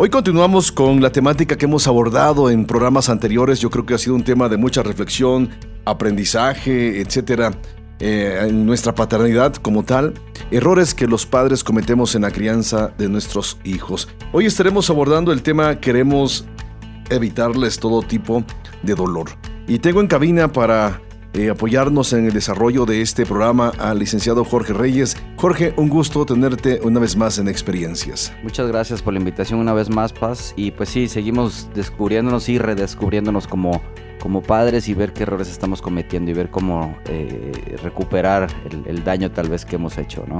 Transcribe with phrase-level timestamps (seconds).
[0.00, 3.58] Hoy continuamos con la temática que hemos abordado en programas anteriores.
[3.58, 5.50] Yo creo que ha sido un tema de mucha reflexión,
[5.84, 7.50] aprendizaje, etcétera.
[7.98, 10.14] Eh, en nuestra paternidad como tal,
[10.52, 14.06] errores que los padres cometemos en la crianza de nuestros hijos.
[14.30, 16.44] Hoy estaremos abordando el tema queremos
[17.10, 18.44] evitarles todo tipo
[18.84, 19.30] de dolor.
[19.66, 21.02] Y tengo en cabina para
[21.38, 25.16] eh, apoyarnos en el desarrollo de este programa al licenciado Jorge Reyes.
[25.36, 28.32] Jorge, un gusto tenerte una vez más en Experiencias.
[28.42, 30.52] Muchas gracias por la invitación una vez más, Paz.
[30.56, 33.80] Y pues sí, seguimos descubriéndonos y redescubriéndonos como
[34.18, 37.52] como padres y ver qué errores estamos cometiendo y ver cómo eh,
[37.82, 38.48] recuperar
[38.86, 40.38] el, daño tal vez que hemos hecho, ¿no?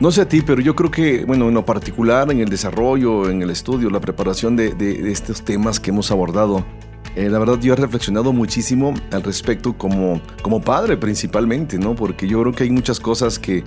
[0.00, 3.30] No sé a ti, pero yo creo que, bueno, en lo particular, en el desarrollo,
[3.30, 4.74] en el estudio, la preparación de,
[5.12, 6.64] estos temas que hemos abordado,
[7.14, 11.94] eh, la verdad yo he reflexionado muchísimo al respecto como, como padre principalmente, ¿no?
[11.94, 13.64] Porque yo creo que hay muchas cosas que,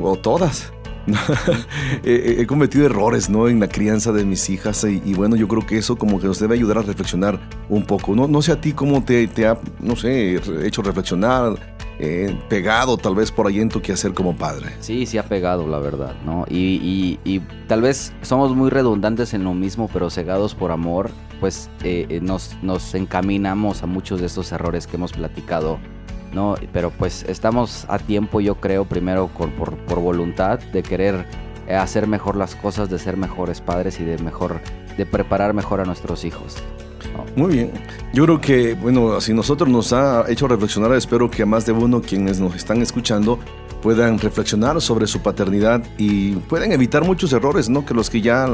[0.00, 0.72] o todas,
[2.04, 3.48] he, cometido errores ¿no?
[3.48, 6.38] en la crianza de mis hijas y, bueno, yo creo que eso como que nos
[6.38, 8.14] debe ayudar a reflexionar un poco.
[8.14, 11.54] No, sé a ti cómo te, ha, no sé, hecho reflexionar,
[11.98, 14.70] eh, pegado tal vez por ahí en tu quehacer como padre.
[14.80, 16.44] Sí, sí ha pegado, la verdad, ¿no?
[16.48, 21.70] Y, y, tal vez somos muy redundantes en lo mismo, pero cegados por amor, pues
[21.84, 25.78] eh, eh, nos, nos encaminamos a muchos de estos errores que hemos platicado
[26.32, 26.56] ¿no?
[26.72, 31.26] Pero pues estamos a tiempo, yo creo, primero por, por, voluntad de querer
[31.66, 34.60] eh, hacer mejor las cosas, de ser mejores padres y de mejor,
[34.96, 36.56] de preparar mejor a nuestros hijos.
[37.36, 37.70] Muy bien.
[38.12, 42.00] Yo creo que, bueno, si nosotros nos ha hecho reflexionar, espero que más de uno
[42.00, 43.38] quienes nos están escuchando
[43.82, 47.84] puedan reflexionar sobre su paternidad y puedan evitar muchos errores, ¿no?
[47.84, 48.48] Que los que ya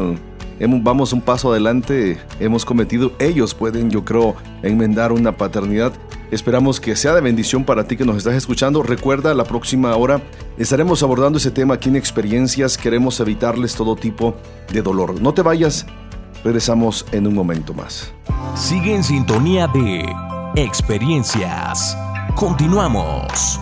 [0.61, 5.93] vamos un paso adelante hemos cometido, ellos pueden, yo creo, enmendar una paternidad
[6.31, 8.83] Esperamos que sea de bendición para ti que nos estás escuchando.
[8.83, 10.21] Recuerda, la próxima hora
[10.59, 12.77] estaremos abordando ese tema aquí en Experiencias.
[12.77, 14.37] Queremos evitarles todo tipo
[14.71, 15.21] de dolor.
[15.23, 15.87] No te vayas,
[16.45, 18.13] regresamos en un momento más.
[18.55, 20.05] Sigue en sintonía de
[20.55, 21.97] Experiencias.
[22.35, 23.59] Continuamos.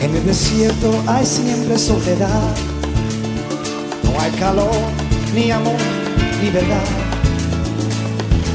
[0.00, 2.56] En el desierto hay siempre soledad.
[4.04, 4.70] No hay calor,
[5.34, 5.76] ni amor,
[6.42, 7.17] ni verdad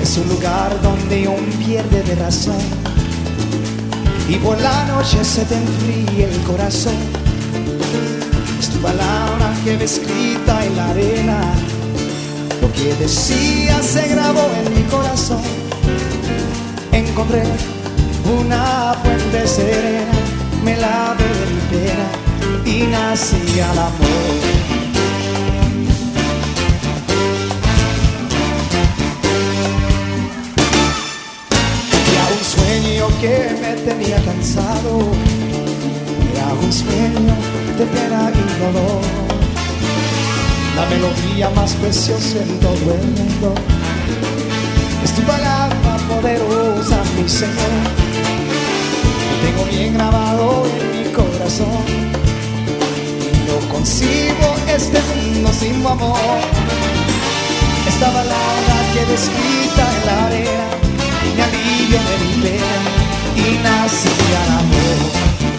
[0.03, 2.59] es un lugar donde un pierde de razón
[4.28, 6.97] y por la noche se te enfría el corazón.
[8.59, 11.40] Es tu palabra que ve escrita en la arena.
[12.62, 15.42] Lo que decía se grabó en mi corazón.
[16.92, 17.44] Encontré
[18.40, 20.12] una fuente serena,
[20.66, 22.08] me la mi pena
[22.66, 24.72] y nací al amor.
[33.23, 35.00] Que me tenía cansado
[36.34, 37.35] era un sueño
[37.78, 39.01] de pena y dolor.
[40.75, 43.56] La melodía más preciosa en todo el mundo
[45.06, 47.73] es tu palabra poderosa, mi Señor.
[49.29, 51.85] Te tengo bien grabado en mi corazón.
[53.47, 56.39] No concibo este mundo sin tu amor.
[57.88, 60.67] Esta palabra que descrita en la arena
[61.38, 63.03] me alivia de mi
[63.44, 65.53] pena y nacía el amor.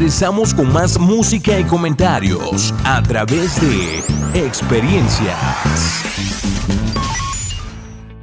[0.00, 3.98] Regresamos con más música y comentarios a través de
[4.46, 5.36] experiencias.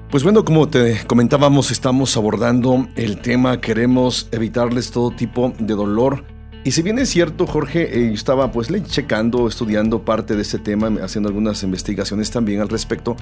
[0.09, 6.25] Pues bueno, como te comentábamos, estamos abordando el tema, queremos evitarles todo tipo de dolor.
[6.63, 10.89] Y si bien es cierto, Jorge, eh, estaba pues checando, estudiando parte de este tema,
[11.03, 13.15] haciendo algunas investigaciones también al respecto.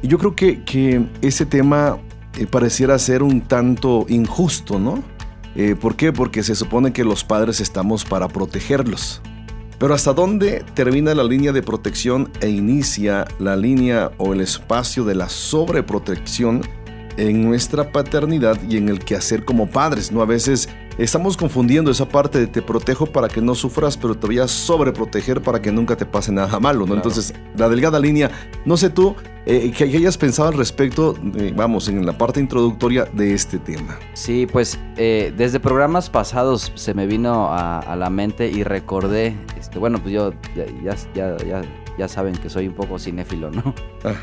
[0.00, 1.98] Y yo creo que, que ese tema
[2.38, 5.15] eh, pareciera ser un tanto injusto, ¿no?
[5.56, 6.12] Eh, ¿Por qué?
[6.12, 9.22] Porque se supone que los padres estamos para protegerlos.
[9.78, 15.04] Pero ¿hasta dónde termina la línea de protección e inicia la línea o el espacio
[15.04, 16.62] de la sobreprotección
[17.16, 20.12] en nuestra paternidad y en el quehacer como padres?
[20.12, 20.20] ¿no?
[20.20, 24.26] A veces Estamos confundiendo esa parte de te protejo para que no sufras, pero te
[24.26, 26.94] voy a sobreproteger para que nunca te pase nada malo, ¿no?
[26.94, 28.30] Entonces, la delgada línea,
[28.64, 29.14] no sé tú,
[29.44, 33.98] eh, que hayas pensado al respecto, eh, vamos, en la parte introductoria de este tema.
[34.14, 39.78] Sí, pues eh, desde programas pasados se me vino a, la mente y recordé, este,
[39.78, 41.62] bueno, pues yo ya, ya, ya ya
[42.08, 43.74] saben que soy un poco cinéfilo, ¿no?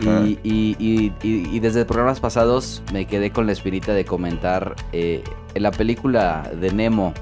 [0.01, 5.23] Y, y, y, desde programas pasados me quedé con la espinita de comentar eh,
[5.53, 7.13] en la película de Nemo.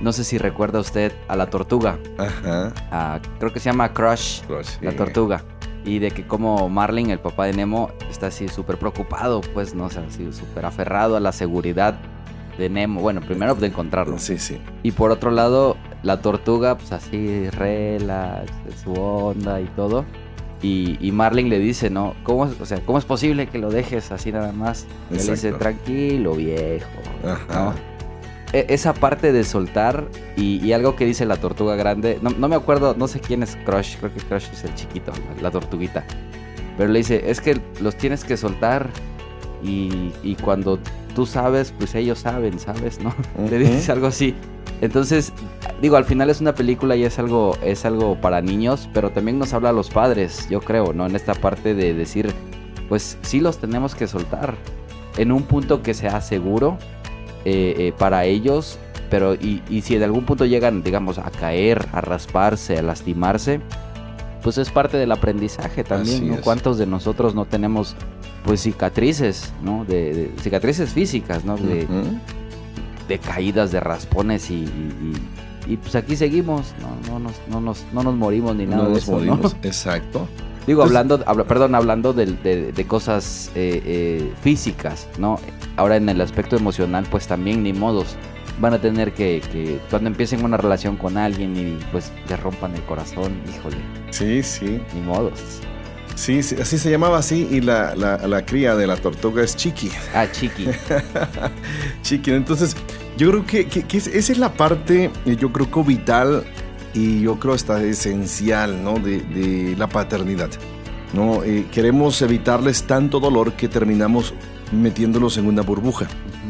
[0.00, 1.98] No sé si recuerda usted a la tortuga.
[2.18, 3.20] Ajá.
[3.38, 4.42] creo que se llama Crush,
[4.80, 5.44] la tortuga.
[5.84, 9.88] Y de que como Marlin, el papá de Nemo, está así súper preocupado, pues, no
[9.88, 11.98] sé, así súper aferrado a la seguridad
[12.58, 13.00] de Nemo.
[13.00, 14.18] Bueno, primero de encontrarlo.
[14.18, 14.58] Sí, sí.
[14.82, 18.50] Y por otro lado, la tortuga, pues así, relax,
[18.82, 20.04] su onda y todo.
[20.62, 22.14] Y, y, Marlin le dice, ¿no?
[22.22, 24.86] ¿Cómo, o sea, ¿cómo es posible que lo dejes así nada más?
[25.10, 26.86] Y él dice, tranquilo, viejo.
[28.52, 32.56] E, esa parte de soltar y, algo que dice la tortuga grande, no, no, me
[32.56, 36.04] acuerdo, no sé quién es Crush, creo que Crush es el chiquito, la tortuguita.
[36.76, 38.90] Pero le dice, es que los tienes que soltar
[39.62, 40.78] y, y cuando
[41.14, 43.00] tú sabes, pues ellos saben, ¿sabes?
[43.00, 43.14] ¿No?
[43.50, 44.34] Le dices algo así.
[44.80, 45.32] Entonces,
[45.82, 49.38] digo, al final es una película y es algo, es algo para niños, pero también
[49.38, 51.06] nos habla a los padres, yo creo, ¿no?
[51.06, 52.32] En esta parte de decir,
[52.88, 54.54] pues sí los tenemos que soltar
[55.16, 56.78] en un punto que sea seguro
[57.44, 58.78] eh, eh, para ellos,
[59.10, 63.60] pero y, y, si en algún punto llegan, digamos, a caer, a rasparse, a lastimarse,
[64.42, 66.40] pues es parte del aprendizaje también, ¿no?
[66.40, 67.96] ¿Cuántos de nosotros no tenemos
[68.44, 69.84] pues cicatrices, ¿no?
[69.84, 71.56] De, cicatrices físicas, ¿no?
[71.56, 71.86] De,
[73.10, 74.68] de, caídas, de raspones y,
[75.66, 78.84] y, pues aquí seguimos, no, no, nos, no, nos, no nos morimos ni nada.
[78.84, 80.28] No nos morimos, exacto.
[80.66, 85.40] Digo, hablando, perdón, hablando de, de cosas eh, eh, físicas, ¿no?
[85.76, 88.16] Ahora en el aspecto emocional, pues también ni modos.
[88.60, 92.74] Van a tener que, que, cuando empiecen una relación con alguien y pues le rompan
[92.74, 93.78] el corazón, híjole.
[94.10, 94.80] Sí, sí.
[94.94, 95.60] Ni modos.
[96.20, 99.90] Sí, así se llamaba así y la, la, cría de la tortuga es Chiqui.
[100.14, 100.66] Ah, Chiqui.
[102.02, 102.76] Chiqui, entonces
[103.16, 106.44] yo creo que, que, esa es la parte, eh, yo creo que vital
[106.92, 108.98] y yo creo hasta esencial, ¿no?
[108.98, 110.50] De, de la paternidad,
[111.14, 111.42] ¿no?
[111.42, 114.34] Eh, queremos evitarles tanto dolor que terminamos
[114.72, 116.06] metiéndolos en una burbuja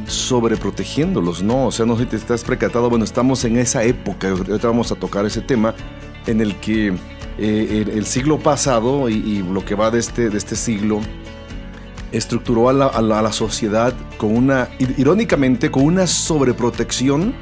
[0.09, 1.67] sobreprotegiéndolos, ¿no?
[1.67, 4.91] O sea, no sé si te estás precatado, bueno, estamos en esa época, ahorita vamos
[4.91, 5.77] a tocar ese tema,
[6.27, 6.93] en el que
[7.41, 11.01] eh, el, siglo pasado y, lo que va de este, de este siglo
[12.13, 17.35] estructuró a la, sociedad con una, irónicamente, con una sobreprotección,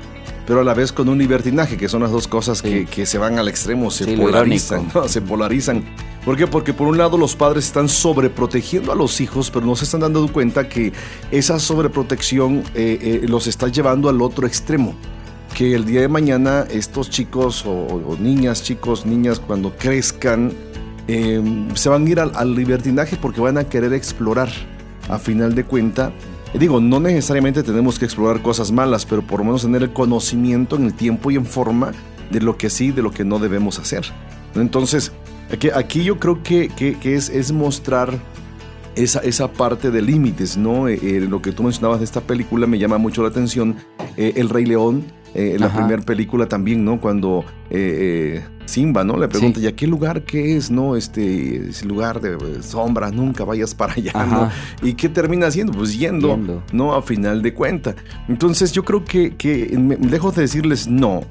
[0.47, 3.39] pero a la vez con un libertinaje, que son las dos cosas que, se van
[3.41, 5.85] al extremo, se polarizan, se polarizan.
[6.25, 6.47] ¿Por qué?
[6.47, 10.01] Porque por un lado los padres están sobreprotegiendo a los hijos, pero no se están
[10.01, 10.93] dando cuenta que
[11.31, 14.95] esa sobreprotección eh, eh, los está llevando al otro extremo
[15.55, 20.53] que el día de mañana estos chicos o, niñas, chicos, niñas, cuando crezcan,
[21.07, 24.51] em, se van a ir al, libertinaje porque van a querer explorar.
[25.09, 26.13] A final de cuenta,
[26.53, 30.77] digo, no necesariamente tenemos que explorar cosas malas, pero por lo menos tener el conocimiento
[30.77, 31.93] en el tiempo y en forma
[32.31, 34.05] de lo que sí, de lo que no debemos hacer.
[34.55, 35.13] Entonces,
[35.53, 38.19] aquí, aquí yo creo que, que, es, es mostrar
[38.97, 40.89] esa, esa parte de límites, ¿no?
[40.89, 43.77] Eh, eh, lo que tú mencionabas de esta película me llama mucho la atención.
[44.17, 45.05] Eh, el Rey León,
[45.35, 47.01] eh, la primera película también, ¿no?
[47.01, 49.17] Cuando eh, eh, Simba, ¿no?
[49.17, 50.97] Le pregunta, ¿y a qué lugar qué es, no?
[50.97, 54.51] Este, ese lugar de sombras, nunca vayas para allá, ¿no?
[54.83, 55.73] ¿Y qué termina haciendo?
[55.73, 56.95] Pues yendo, ¿no?
[56.95, 57.95] A final de cuenta.
[58.29, 61.23] Entonces yo creo que, que lejos de decirles no,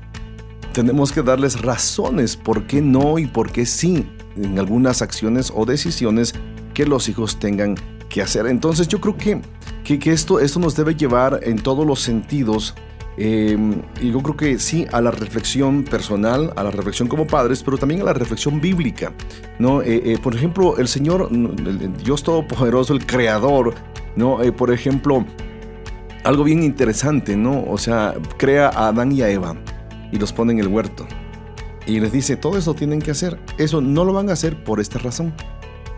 [0.74, 5.66] tenemos que darles razones por qué no y por qué sí en algunas acciones o
[5.66, 6.34] decisiones
[6.74, 7.76] que los hijos tengan
[8.10, 8.48] que hacer.
[8.48, 9.42] Entonces yo creo que,
[9.84, 12.76] que, que esto, esto nos debe llevar en todos los sentidos
[13.18, 17.64] Em, y yo creo que sí, a la reflexión personal, a la reflexión como padres,
[17.64, 19.12] pero también a la reflexión bíblica.
[19.60, 19.82] ¿no?
[19.82, 23.74] Eh, eh, por ejemplo, el Señor, el Dios Todopoderoso, el Creador,
[24.16, 24.44] ¿no?
[24.44, 25.26] Eh, por ejemplo,
[26.24, 27.64] algo bien interesante, ¿no?
[27.68, 29.56] O sea, crea a Adán y a Eva.
[30.10, 31.06] y los pone en el huerto.
[31.86, 33.38] Y les dice, todo eso tienen que hacer.
[33.58, 35.34] Eso no lo van a hacer por esta razón.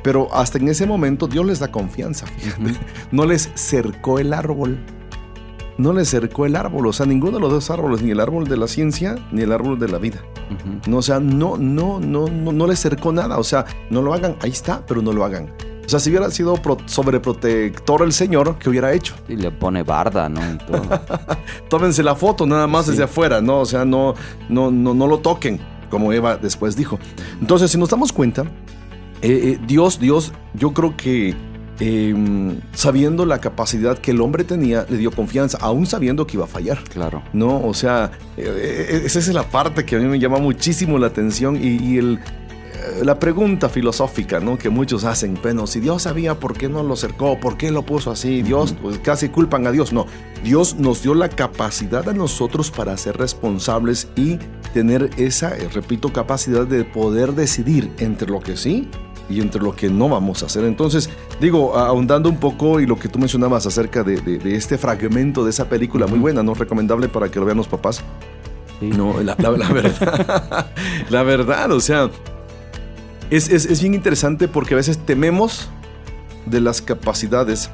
[0.01, 2.73] Pero hasta en ese momento Dios les da confianza, fíjate.
[3.11, 4.79] No les cercó el árbol.
[5.79, 6.87] No les cercó el árbol.
[6.87, 9.51] O sea, ninguno de los dos árboles, ni el árbol de la ciencia, ni el
[9.53, 10.21] árbol de la vida.
[10.87, 13.37] No, o sea, no, no, no, no, no les cercó nada.
[13.37, 14.35] O sea, no lo hagan.
[14.41, 15.53] Ahí está, pero no lo hagan.
[15.85, 19.15] O sea, si hubiera sido sobreprotector el señor, ¿qué hubiera hecho?
[19.29, 20.41] Y le pone barda, ¿no?
[21.69, 23.61] Tómense la foto nada más desde afuera, ¿no?
[23.61, 24.13] O sea, no,
[24.49, 25.59] no, no, no lo toquen,
[25.89, 26.99] como Eva después dijo.
[27.41, 28.43] Entonces, si nos damos cuenta,
[29.23, 31.35] eh, eh, Dios, Dios, yo creo que
[31.79, 36.45] em, sabiendo la capacidad que el hombre tenía, le dio confianza, aún sabiendo que iba
[36.45, 36.83] a fallar.
[36.85, 37.23] Claro.
[37.33, 41.07] No, o sea, eh, esa es la parte que a mí me llama muchísimo la
[41.07, 42.19] atención y el
[43.03, 44.57] la pregunta filosófica ¿no?
[44.57, 47.83] que muchos hacen, bueno, si Dios sabía por qué no lo cercó, por qué lo
[47.83, 49.93] puso así, Dios, pues casi culpan a Dios.
[49.93, 50.05] No,
[50.43, 54.37] Dios nos dio la capacidad a nosotros para ser responsables y
[54.73, 58.89] tener esa, eh, repito, capacidad de poder decidir entre lo que sí
[59.29, 60.65] y entre lo que no vamos a hacer.
[60.65, 61.09] Entonces,
[61.39, 65.69] digo, ahondando un poco y lo que tú mencionabas acerca de, este fragmento de esa
[65.69, 66.53] película, muy buena, ¿no?
[66.53, 68.01] Recomendable para que lo vean los papás.
[68.81, 70.71] No, la, la verdad,
[71.09, 72.09] la verdad, o sea,
[73.29, 75.69] es, bien interesante porque a veces tememos
[76.45, 77.69] de las capacidades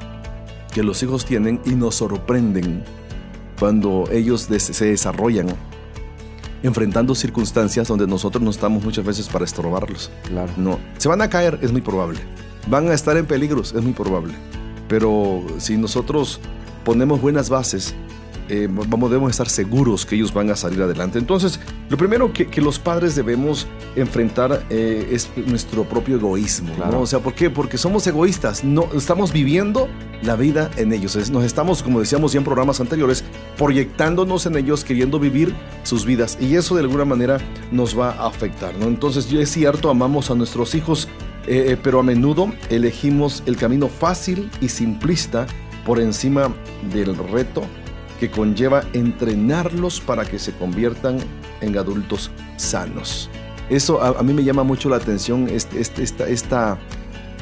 [0.74, 2.84] que los hijos tienen y nos sorprenden
[3.58, 5.46] cuando ellos se desarrollan
[6.66, 10.10] enfrentando circunstancias donde nosotros no estamos muchas veces para estorbarlos.
[10.28, 10.52] Claro.
[10.56, 12.20] No, se van a caer, es muy probable.
[12.68, 14.34] Van a estar en peligros, es muy probable.
[14.88, 16.40] Pero si nosotros
[16.84, 17.94] ponemos buenas bases
[18.48, 21.18] eh, vamos, debemos estar seguros que ellos van a salir adelante.
[21.18, 21.58] Entonces,
[21.88, 26.72] lo primero que, los padres debemos enfrentar eh, es nuestro propio egoísmo.
[26.98, 27.50] O sea, ¿por qué?
[27.50, 29.88] Porque somos egoístas, no, estamos viviendo
[30.22, 31.16] la vida en ellos.
[31.30, 33.24] nos estamos, como decíamos ya en programas anteriores,
[33.56, 36.38] proyectándonos en ellos, queriendo vivir sus vidas.
[36.40, 37.38] Y eso de alguna manera
[37.72, 38.74] nos va a afectar.
[38.76, 38.86] ¿no?
[38.86, 41.08] Entonces, yo es cierto, amamos a nuestros hijos,
[41.46, 45.46] eh, pero a menudo elegimos el camino fácil y simplista
[45.84, 46.52] por encima
[46.92, 47.62] del reto
[48.18, 51.18] que conlleva entrenarlos para que se conviertan
[51.60, 53.30] en adultos sanos.
[53.68, 56.78] Eso a, mí me llama mucho la atención, este, este, esta, esta,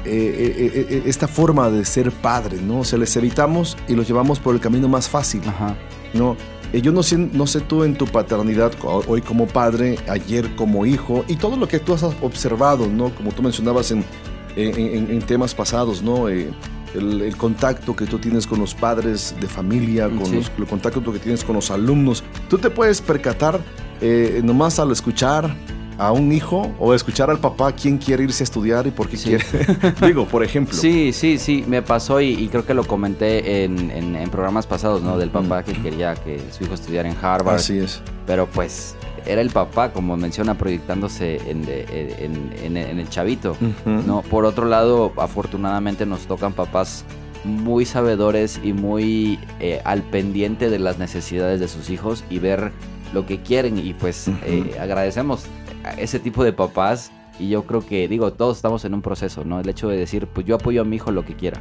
[0.04, 2.80] eh, eh, eh, esta forma de ser padre, ¿no?
[2.80, 5.42] O sea, les evitamos y los llevamos por el camino más fácil,
[6.14, 6.36] ¿no?
[6.72, 11.24] yo no sé, no sé tú en tu paternidad, hoy como padre, ayer como hijo,
[11.28, 13.14] y todo lo que tú has observado, ¿no?
[13.14, 14.04] Como tú mencionabas en,
[14.56, 16.28] en, temas pasados, ¿no?
[16.28, 16.52] el,
[17.36, 21.44] contacto que tú tienes con los padres de familia, con los, el contacto que tienes
[21.44, 22.24] con los alumnos.
[22.48, 23.60] Tú te puedes percatar
[24.00, 25.54] eh, nomás al escuchar
[25.98, 29.16] a un hijo o escuchar al papá quién quiere irse a estudiar y por qué
[29.16, 29.44] quiere.
[30.06, 30.76] Digo, por ejemplo.
[30.76, 35.18] Sí, sí, sí, me pasó y, creo que lo comenté en, en, programas pasados, ¿no?
[35.18, 37.56] Del papá que quería que su hijo estudiara en Harvard.
[37.56, 38.02] Así es.
[38.26, 38.96] Pero pues
[39.26, 43.56] era el papá, como menciona, proyectándose en, en, el chavito.
[43.84, 44.22] ¿no?
[44.22, 47.04] Por otro lado, afortunadamente nos tocan papás
[47.44, 52.72] muy sabedores y muy eh, al pendiente de las necesidades de sus hijos y ver
[53.12, 53.78] lo que quieren.
[53.78, 55.46] Y pues eh, agradecemos
[55.98, 57.12] ese tipo de papás.
[57.38, 59.58] Y yo creo que, digo, todos estamos en un proceso, ¿no?
[59.58, 61.60] El hecho de decir, pues yo apoyo a mi hijo lo que quiera.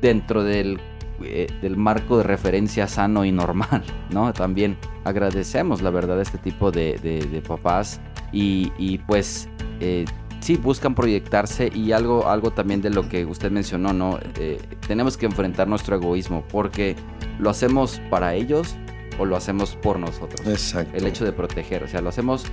[0.00, 0.80] Dentro del
[1.24, 4.32] eh, del marco de referencia sano y normal, ¿no?
[4.32, 8.00] También agradecemos, la verdad, este tipo de, papás
[8.32, 9.48] y, pues
[9.80, 10.04] eh,
[10.40, 14.18] sí buscan proyectarse y algo, algo también de lo que usted mencionó, ¿no?
[14.38, 16.96] Eh, tenemos que enfrentar nuestro egoísmo porque
[17.38, 18.74] lo hacemos para ellos
[19.18, 20.46] o lo hacemos por nosotros.
[20.46, 20.96] Exacto.
[20.96, 22.44] El hecho de proteger, o sea, lo hacemos,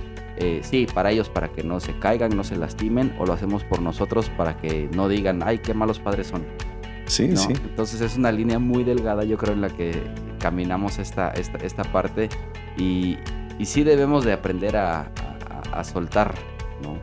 [0.62, 3.82] sí, para ellos, para que no se caigan, no se lastimen, o lo hacemos por
[3.82, 6.44] nosotros para que no digan, ay, qué malos padres son.
[7.10, 7.48] Sí, sí.
[7.48, 10.00] Entonces es una línea muy delgada, yo creo, en la que
[10.38, 12.28] caminamos esta, esta, esta parte
[12.76, 13.16] y,
[13.58, 15.10] y, sí debemos de aprender a,
[15.72, 16.34] a, soltar,
[16.82, 16.98] ¿no?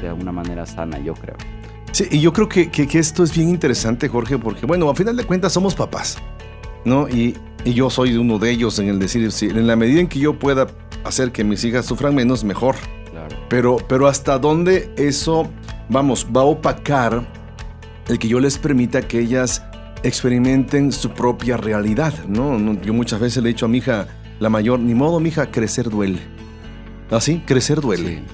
[0.00, 1.36] De alguna manera sana, yo creo.
[1.92, 5.16] Sí, y yo creo que, que, esto es bien interesante, Jorge, porque, bueno, a final
[5.16, 6.16] de cuentas somos papás,
[6.86, 7.06] ¿no?
[7.08, 10.18] Y, y yo soy uno de ellos en el decir, en la medida en que
[10.18, 10.66] yo pueda
[11.04, 12.76] hacer que mis hijas sufran menos, mejor.
[13.10, 13.36] Claro.
[13.48, 15.48] Pero, pero hasta dónde eso,
[15.88, 17.26] vamos, va a opacar
[18.08, 19.62] el que yo les permita que ellas
[20.02, 22.58] experimenten su propia realidad, ¿no?
[22.82, 24.08] Yo muchas veces le he dicho a mi hija,
[24.40, 26.18] la mayor, ni modo, mi hija, crecer duele.
[27.10, 27.42] ¿Así?
[27.46, 28.24] Crecer duele.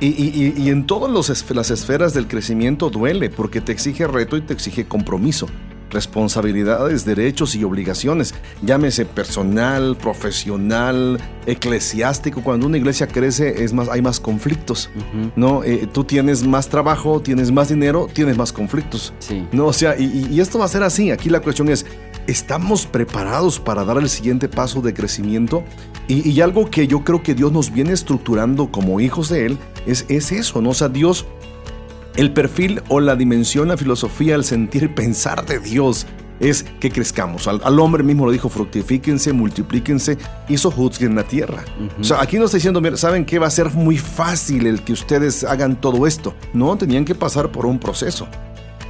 [0.00, 1.10] Y, y, y, en todas
[1.50, 5.48] las esferas del crecimiento duele, porque te exige reto y te exige compromiso
[5.94, 12.42] responsabilidades, derechos y obligaciones, llámese personal, profesional, eclesiástico.
[12.42, 14.90] Cuando una iglesia crece es más, hay más conflictos,
[15.36, 15.64] ¿no?
[15.64, 19.14] Eh, tú tienes más trabajo, tienes más dinero, tienes más conflictos.
[19.20, 19.46] Sí.
[19.52, 21.10] No, o sea, y, esto va a ser así.
[21.10, 21.86] Aquí la cuestión es,
[22.26, 25.64] estamos preparados para dar el siguiente paso de crecimiento.
[26.06, 30.04] Y, algo que yo creo que Dios nos viene estructurando como hijos de Él es,
[30.08, 30.70] es eso, ¿no?
[30.70, 31.24] O sea, Dios,
[32.16, 36.06] el perfil o la dimensión, la filosofía, el sentir, pensar de Dios
[36.40, 37.46] es que crezcamos.
[37.48, 40.18] Al, hombre mismo lo dijo, fructifíquense, multiplíquense
[40.48, 41.64] y sojuzguen la tierra.
[42.00, 43.38] O sea, aquí nos está diciendo, mira, ¿saben qué?
[43.38, 46.34] Va a ser muy fácil el que ustedes hagan todo esto.
[46.52, 48.26] No, tenían que pasar por un proceso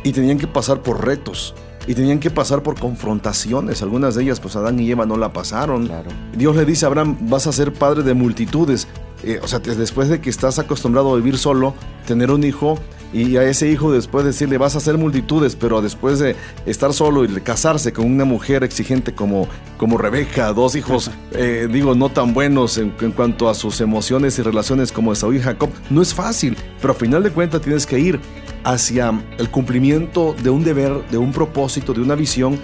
[0.03, 1.55] y tenían que pasar por retos
[1.87, 3.83] y tenían que pasar por confrontaciones.
[3.83, 5.91] Algunas de ellas, pues Adán y Eva no la pasaron.
[6.37, 8.89] Dios le dice a Abraham, vas a ser padre de multitudes.
[9.23, 11.75] Eh, o sea, después de que estás acostumbrado a vivir solo,
[12.07, 12.79] tener un hijo
[13.15, 16.35] y a ese hijo después decirle vas a hacer multitudes, pero después de
[16.67, 19.47] estar solo y casarse con una mujer exigente como,
[19.79, 24.43] como Rebeca, dos hijos, eh, digo, no tan buenos en, cuanto a sus emociones y
[24.43, 28.01] relaciones como Esaú y Jacob, no es fácil, pero a final de cuentas tienes que
[28.01, 28.21] ir
[28.65, 32.59] hacia el cumplimiento de un deber, de un propósito, de una visión,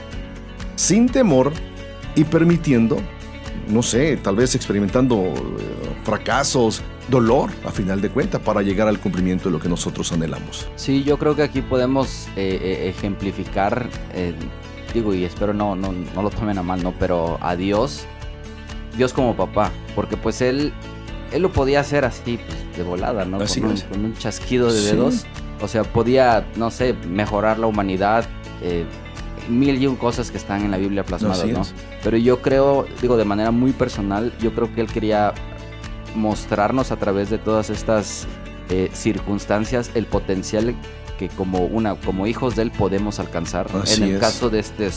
[0.74, 1.52] sin temor
[2.16, 2.96] y permitiendo,
[3.70, 8.98] no sé, tal vez experimentando eh, fracasos, dolor, a final de cuentas, para llegar al
[8.98, 10.68] cumplimiento de lo que nosotros anhelamos.
[10.76, 14.34] Sí, yo creo que aquí podemos eh, eh, ejemplificar, eh,
[14.94, 16.94] digo, y espero no, no, no, lo tomen a mal, ¿no?
[16.98, 18.04] Pero a Dios,
[18.96, 20.72] Dios como papá, porque pues él,
[21.32, 23.38] él lo podía hacer así, pues, de volada, ¿no?
[23.38, 25.26] Así con, un, con, un, chasquido de dedos.
[25.60, 28.24] O sea, podía, no sé, mejorar la humanidad,
[29.48, 31.62] mil y un cosas que están en la Biblia plasmadas, ¿no?
[32.02, 35.34] Pero yo creo, digo, de manera muy personal, yo creo que él quería
[36.14, 38.26] mostrarnos a través de todas estas
[38.68, 40.74] eh, circunstancias el potencial
[41.18, 44.90] que como una como hijos de él podemos alcanzar en el caso de este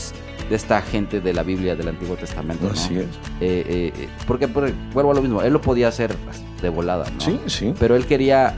[0.49, 3.06] de esta gente de la Biblia del Antiguo Testamento así es.
[3.41, 6.15] Eh, eh, porque, vuelvo a lo mismo él lo podía hacer
[6.62, 7.19] de volada ¿no?
[7.19, 7.73] sí sí.
[7.79, 8.56] Pero él quería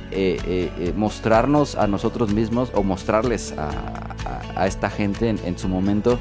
[0.96, 4.15] mostrarnos a nosotros mismos o mostrarles a,
[4.64, 6.20] esta gente en, su momento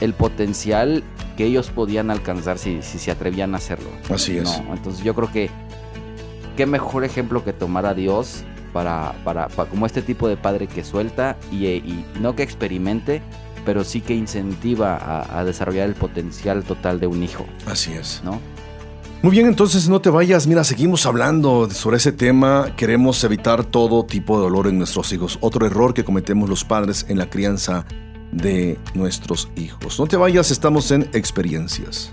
[0.00, 1.02] el potencial
[1.36, 3.90] que ellos podían alcanzar si, si se atrevían a hacerlo.
[4.08, 4.60] Así es.
[4.72, 5.50] Entonces yo creo que
[6.56, 10.84] qué mejor ejemplo que tomar a Dios para, para, como este tipo de padre que
[10.84, 13.22] suelta y, no que experimente,
[13.64, 17.46] pero sí que incentiva a, a, desarrollar el potencial total de un hijo.
[17.66, 18.20] Así es.
[18.24, 18.40] ¿No?
[19.24, 20.46] Muy bien, entonces no te vayas.
[20.46, 22.76] Mira, seguimos hablando sobre ese tema.
[22.76, 25.38] Queremos evitar todo tipo de dolor en nuestros hijos.
[25.40, 27.86] Otro error que cometemos los padres en la crianza
[28.32, 29.98] de nuestros hijos.
[29.98, 32.12] No te vayas, estamos en experiencias.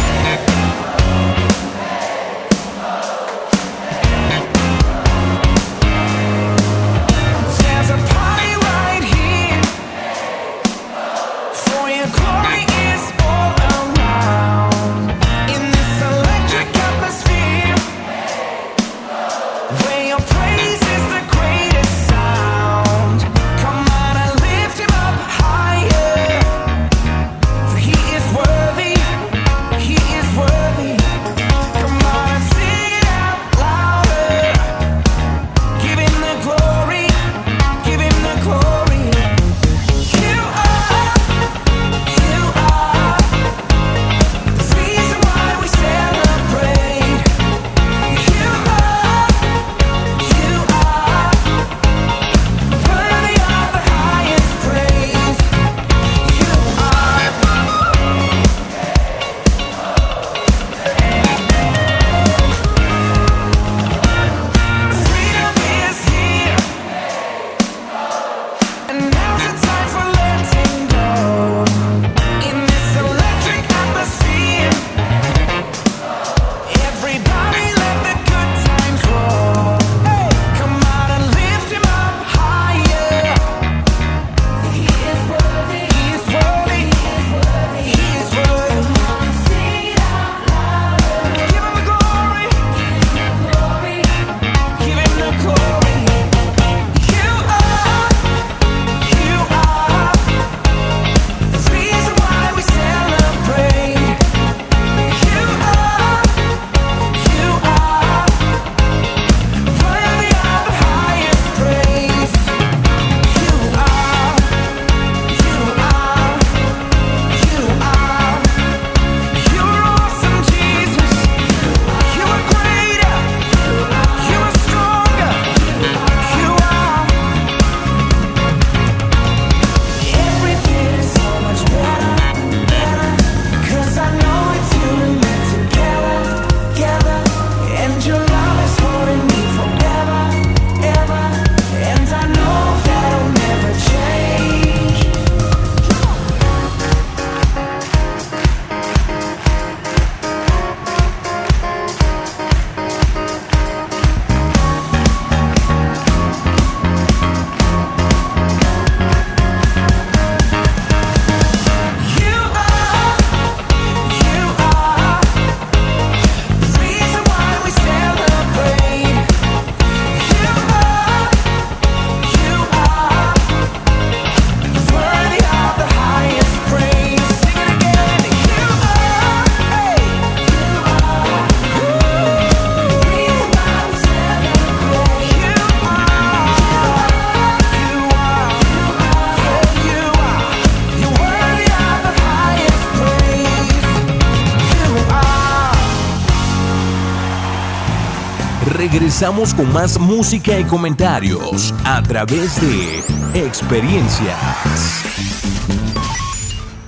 [199.21, 204.35] Regresamos con más música y comentarios a través de experiencias.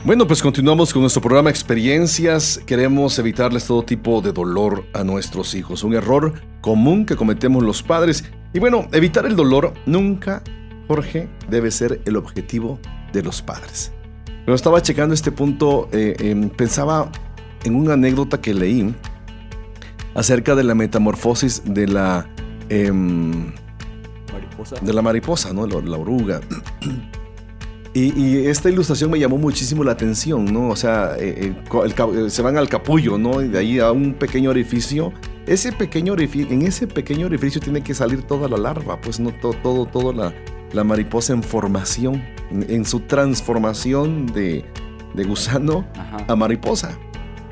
[0.03, 2.59] Bueno, pues continuamos con nuestro programa Experiencias.
[2.65, 5.83] Queremos evitarles todo tipo de dolor a nuestros hijos.
[5.83, 8.23] Un error común que cometemos los padres.
[8.51, 10.41] Y bueno, evitar el dolor nunca,
[10.87, 12.79] Jorge, debe ser el objetivo
[13.11, 13.91] de los padres.
[14.25, 17.11] Cuando estaba checando este punto, eh, em, pensaba
[17.63, 18.95] en una anécdota que leí
[20.15, 22.27] acerca de la metamorfosis de la
[22.69, 23.51] em,
[24.31, 24.75] mariposa.
[24.81, 25.67] de la mariposa, ¿no?
[25.67, 26.41] La, oruga.
[27.95, 30.69] Y, esta ilustración me llamó muchísimo la atención, ¿no?
[30.69, 33.39] O sea, eh, eh, se van al capullo, ¿no?
[33.39, 35.13] Y de ahí a un pequeño orificio.
[35.45, 39.31] Ese pequeño orificio, en ese pequeño orificio tiene que salir toda la larva, pues no
[39.31, 40.33] todo, todo, todo la,
[40.73, 44.65] la mariposa en formación, en, su transformación de,
[45.13, 45.85] de gusano
[46.27, 46.97] a mariposa.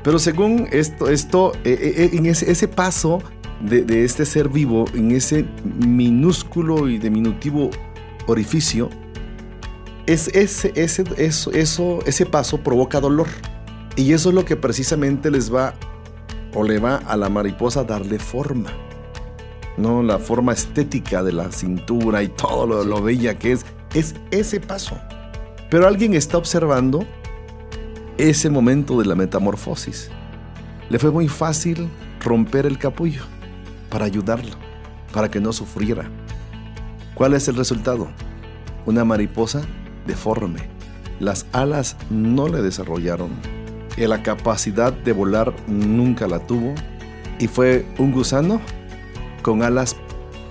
[0.02, 3.22] Pero según esto, esto eh, en ese, ese paso
[3.60, 7.70] de, de, este ser vivo, en ese minúsculo y diminutivo
[8.26, 8.90] orificio,
[10.06, 13.28] es, ese, ese, eso, eso, ese paso provoca dolor.
[13.96, 15.74] Y eso es lo que precisamente les va
[16.54, 18.70] o le va a la mariposa darle forma.
[19.76, 20.02] ¿no?
[20.02, 24.60] La forma estética de la cintura y todo lo, lo bella que es, es ese
[24.60, 24.98] paso.
[25.70, 27.06] Pero alguien está observando
[28.18, 30.10] ese momento de la metamorfosis.
[30.90, 31.88] Le fue muy fácil
[32.20, 33.22] romper el capullo
[33.90, 34.56] para ayudarlo,
[35.12, 36.04] para que no sufriera.
[37.14, 38.08] ¿Cuál es el resultado?
[38.86, 39.62] Una mariposa
[40.06, 40.60] deforme.
[41.20, 43.30] Las alas no le desarrollaron.
[43.96, 46.74] Y la capacidad de volar nunca la tuvo.
[47.38, 48.60] Y fue un gusano
[49.42, 49.96] con alas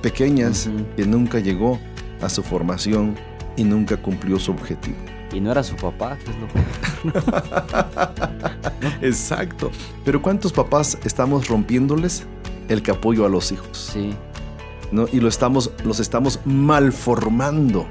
[0.01, 1.79] pequeñas que nunca llegó
[2.21, 3.15] a su formación
[3.55, 4.97] y nunca cumplió su objetivo.
[5.33, 6.47] Y no era su papá, que es lo
[9.01, 9.71] Exacto.
[10.03, 12.23] Pero ¿cuántos papás estamos rompiéndoles
[12.67, 13.91] el capullo a los hijos?
[13.93, 14.13] Sí.
[14.91, 15.07] ¿No?
[15.11, 17.87] Y lo estamos, los estamos malformando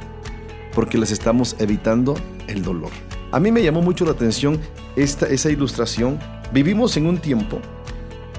[0.75, 2.15] porque les estamos evitando
[2.47, 2.91] el dolor.
[3.33, 4.61] A mí me llamó mucho la atención
[4.97, 6.19] esta, esa ilustración.
[6.53, 7.61] Vivimos en un tiempo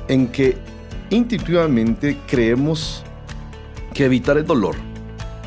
[0.08, 0.58] en que
[1.10, 3.04] intuitivamente creemos
[3.94, 4.76] que evitar el dolor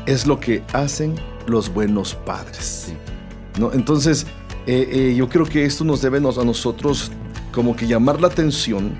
[0.05, 1.15] es lo que hacen
[1.47, 2.93] los buenos padres.
[3.57, 3.73] ¿No?
[3.73, 4.25] Entonces,
[4.67, 7.11] eh, eh, yo creo que esto nos debe a nosotros
[7.51, 8.93] como que llamar la atención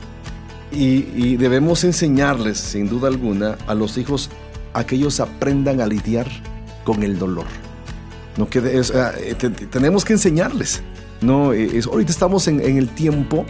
[0.72, 4.30] y, y, debemos enseñarles, sin duda alguna, a los hijos
[4.74, 6.28] a que ellos aprendan a lidiar
[6.84, 7.46] con el dolor.
[8.38, 9.36] No que eh,
[9.72, 10.82] tenemos que enseñarles.
[11.22, 13.46] No, es, ahorita estamos en, el tiempo.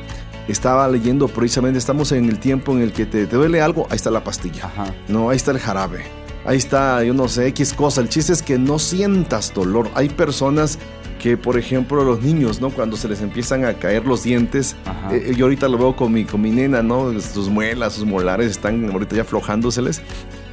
[0.48, 4.12] Estaba leyendo precisamente, estamos en el tiempo en el que te, duele algo, ahí está
[4.12, 4.70] la pastilla.
[5.08, 6.04] No, ahí está el jarabe.
[6.46, 8.02] Ahí está, yo no sé, X cosa.
[8.02, 9.90] El chiste es que no sientas dolor.
[9.96, 10.78] Hay personas
[11.20, 12.70] que, por ejemplo, los niños, ¿no?
[12.70, 14.76] Cuando se les empiezan a caer los dientes,
[15.12, 17.20] eh, yo ahorita lo veo con mi, con mi nena, ¿no?
[17.20, 20.04] Sus muelas, sus molares están ahorita ya aflojándoseles.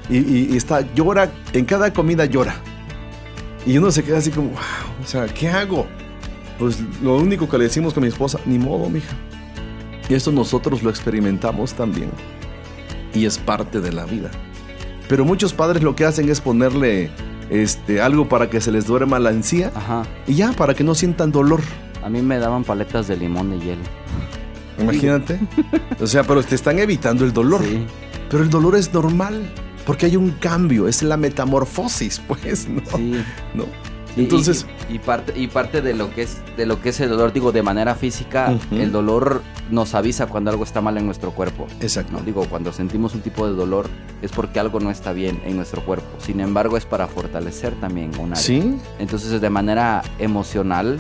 [0.08, 2.54] Y, y está, llora, en cada comida llora.
[3.66, 4.58] Y uno se queda así como, wow,
[5.02, 5.86] o sea, ¿qué hago?
[6.58, 9.14] Pues lo único que le decimos con mi esposa, ni modo, mija.
[10.08, 12.10] Y esto nosotros lo experimentamos también.
[13.14, 14.30] Y es parte de la vida.
[15.12, 17.10] Pero muchos padres lo que hacen es ponerle
[17.50, 19.70] este, algo para que se les duerma la encía.
[19.74, 20.04] Ajá.
[20.26, 21.60] Y ya, para que no sientan dolor.
[22.02, 23.82] A mí me daban paletas de limón y hielo.
[24.80, 25.38] Imagínate.
[26.00, 27.62] o sea, pero te están evitando el dolor.
[27.62, 27.84] Sí.
[28.30, 29.52] Pero el dolor es normal.
[29.84, 32.80] Porque hay un cambio, es la metamorfosis, pues, ¿no?
[32.96, 33.22] Sí.
[33.52, 33.66] ¿No?
[34.16, 34.66] Entonces.
[34.90, 37.52] Y, parte, y parte de lo que es, de lo que es el dolor, digo,
[37.52, 41.66] de manera física, el dolor nos avisa cuando algo está mal en nuestro cuerpo.
[41.80, 42.12] Exacto.
[42.12, 42.20] ¿no?
[42.20, 43.88] Digo, cuando sentimos un tipo de dolor,
[44.20, 46.08] es porque algo no está bien en nuestro cuerpo.
[46.18, 48.36] Sin embargo, es para fortalecer también un área.
[48.36, 48.76] Sí.
[48.98, 50.98] Entonces, de manera emocional,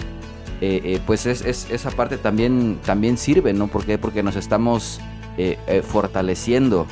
[0.60, 3.66] eh, eh, pues es, esa parte también, también sirve, ¿no?
[3.66, 3.98] ¿Por qué?
[3.98, 5.00] Porque nos estamos
[5.36, 6.86] eh, fortaleciendo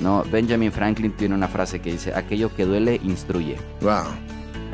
[0.00, 0.24] ¿no?
[0.30, 3.56] Benjamin Franklin tiene una frase que dice, aquello que duele instruye.
[3.80, 4.04] Wow.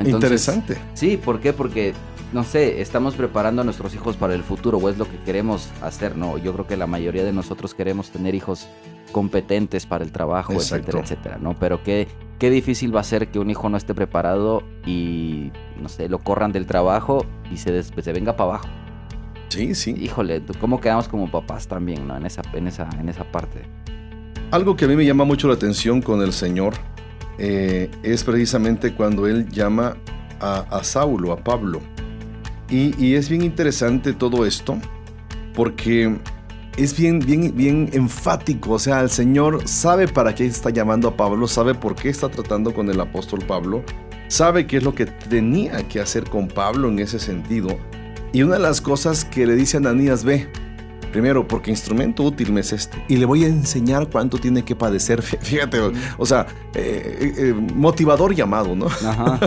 [0.03, 0.77] Interesante.
[0.93, 1.53] Sí, ¿por qué?
[1.53, 1.93] Porque,
[2.31, 5.69] no sé, estamos preparando a nuestros hijos para el futuro o es lo que queremos
[5.81, 6.37] hacer, ¿no?
[6.37, 8.67] Yo creo que la mayoría de nosotros queremos tener hijos
[9.11, 11.55] competentes para el trabajo, etcétera, etcétera, ¿no?
[11.59, 12.07] Pero qué,
[12.39, 15.51] qué difícil va a ser que un hijo no esté preparado y,
[15.81, 18.67] no sé, lo corran del trabajo y se, se venga para abajo.
[19.49, 19.95] Sí, sí.
[19.99, 22.17] Híjole, ¿cómo quedamos como papás también, ¿no?
[22.17, 23.61] En esa, en esa, en esa parte.
[24.49, 26.73] Algo que a mí me llama mucho la atención con el Señor
[27.37, 29.97] eh, es precisamente cuando Él llama
[30.39, 31.79] a, Saulo, a Pablo.
[32.69, 34.77] Y, es bien interesante todo esto
[35.53, 36.17] porque
[36.75, 38.71] es bien, bien, bien enfático.
[38.71, 42.29] O sea, el Señor sabe para qué está llamando a Pablo, sabe por qué está
[42.29, 43.83] tratando con el apóstol Pablo,
[44.27, 47.77] sabe qué es lo que tenía que hacer con Pablo en ese sentido.
[48.33, 50.49] Y una de las cosas que le dice a Ananías, ve,
[51.13, 53.05] Primero, porque instrumento útil me es este.
[53.07, 55.21] Y le voy a enseñar cuánto tiene que padecer.
[55.21, 55.79] Fíjate,
[56.17, 58.87] o sea, eh, eh, eh, motivador llamado, ¿no?
[58.87, 59.39] Ajá.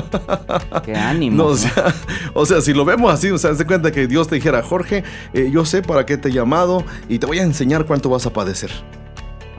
[0.84, 1.36] Qué ánimo.
[1.36, 1.92] No, o, sea,
[2.34, 5.02] o sea, si lo vemos así, o sea, se cuenta que Dios te dijera, Jorge,
[5.50, 8.32] yo sé para qué te he llamado y te voy a enseñar cuánto vas a
[8.32, 8.70] padecer.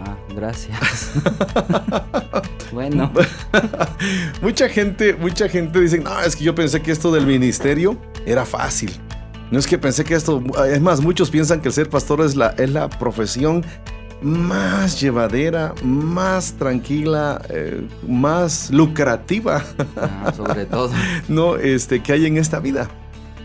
[0.05, 1.11] Ah, gracias.
[2.71, 3.11] bueno.
[4.41, 8.45] mucha gente, mucha gente dice, no, es que yo pensé que esto del ministerio era
[8.45, 8.97] fácil.
[9.51, 12.35] No es que pensé que esto, es más, muchos piensan que el ser pastor es
[12.35, 13.63] la, es la profesión
[14.21, 19.63] más llevadera, más tranquila, eh, más lucrativa.
[19.95, 20.91] Ah, sobre todo.
[21.27, 22.89] no, este, que hay en esta vida.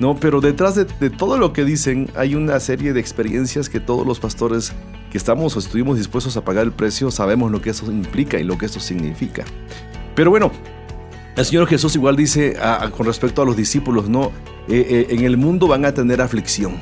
[0.00, 4.06] No, pero detrás de, todo lo que dicen hay una serie de experiencias que todos
[4.06, 4.72] los pastores
[5.10, 8.44] que estamos o estuvimos dispuestos a pagar el precio sabemos lo que eso implica y
[8.44, 9.44] lo que eso significa.
[10.14, 10.50] Pero bueno,
[11.36, 12.56] el Señor Jesús igual dice
[12.96, 14.32] con respecto a los discípulos, no,
[14.68, 16.74] eh, eh, en el mundo van a tener aflicción.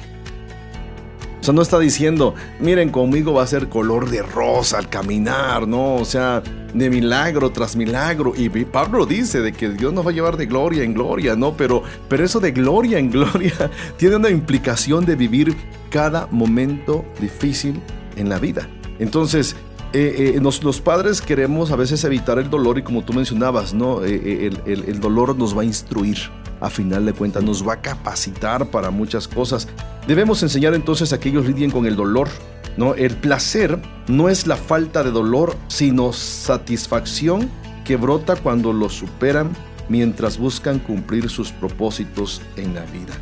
[1.40, 5.66] O sea, no está diciendo, miren, conmigo va a ser color de rosa al caminar,
[5.66, 5.94] ¿no?
[5.94, 6.42] O sea,
[6.74, 8.34] de milagro tras milagro.
[8.36, 11.56] Y Pablo dice de que Dios nos va a llevar de gloria en gloria, ¿no?
[11.56, 13.54] Pero, pero eso de gloria en gloria
[13.96, 15.56] tiene una implicación de vivir
[15.88, 17.80] cada momento difícil
[18.16, 18.68] en la vida.
[18.98, 19.56] Entonces,
[19.92, 24.04] eh, los padres queremos a veces evitar el dolor y como tú mencionabas, ¿no?
[24.04, 26.18] el, el dolor nos va a instruir
[26.60, 29.66] a final de cuentas nos va a capacitar para muchas cosas.
[30.06, 32.28] Debemos enseñar entonces a que ellos lidien con el dolor.
[32.76, 32.94] ¿no?
[32.94, 37.50] El placer no es la falta de dolor, sino satisfacción
[37.84, 39.50] que brota cuando lo superan
[39.88, 43.14] mientras buscan cumplir sus propósitos en la vida.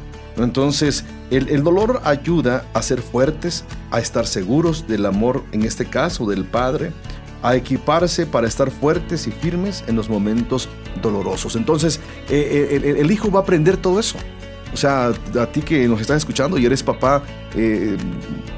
[0.44, 6.26] Entonces, el, dolor ayuda a ser fuertes, a estar seguros del amor, en este caso
[6.26, 6.92] del Padre,
[7.42, 10.68] a equiparse para estar fuertes y firmes en los momentos
[11.02, 11.56] dolorosos.
[11.56, 14.18] Entonces, eh, eh, el, hijo va a aprender todo eso.
[14.72, 17.22] O sea, a ti que nos estás escuchando y eres papá,
[17.54, 17.96] eh,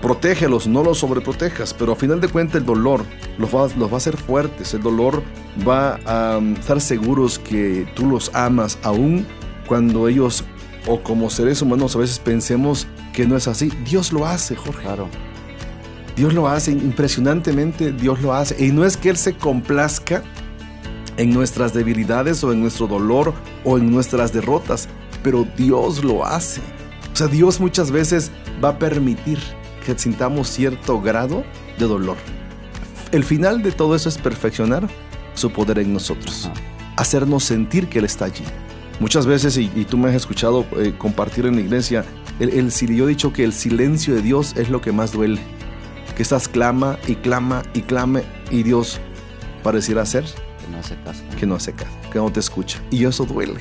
[0.02, 3.04] protégelos, no los sobreprotejas, pero a final de cuentas el dolor
[3.38, 5.22] los va, los va a hacer fuertes, el dolor
[5.66, 9.24] va a um, estar seguros que tú los amas, aún
[9.68, 10.44] cuando ellos
[10.86, 13.70] o como seres humanos a veces pensemos que no es así.
[13.84, 14.82] Dios lo hace, Jorge.
[14.82, 15.08] Claro.
[16.16, 18.64] Dios lo hace, impresionantemente Dios lo hace.
[18.64, 20.22] Y no es que Él se complazca
[21.16, 24.88] en nuestras debilidades o en nuestro dolor o en nuestras derrotas,
[25.22, 26.60] pero Dios lo hace.
[27.12, 28.30] O sea, Dios muchas veces
[28.62, 29.38] va a permitir
[29.84, 31.44] que sintamos cierto grado
[31.78, 32.16] de dolor.
[33.12, 34.88] El final de todo eso es perfeccionar
[35.34, 36.50] su poder en nosotros,
[36.96, 38.44] hacernos sentir que Él está allí.
[39.00, 42.04] Muchas veces, y, tú me has escuchado eh, compartir en la iglesia,
[42.38, 45.40] el, el, yo he dicho que el silencio de Dios es lo que más duele
[46.14, 49.00] que estás clama y clama y clame y Dios
[49.62, 52.78] pareciera ser que no hace caso, que no hace caso, que no te escucha.
[52.90, 53.60] Y eso duele.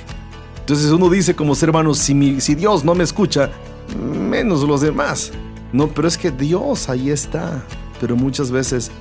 [0.60, 3.50] Entonces uno dice como ser humano, si, si Dios no me escucha,
[3.98, 5.32] menos los demás.
[5.72, 7.64] No, pero es que Dios ahí está.
[8.02, 8.92] Pero muchas veces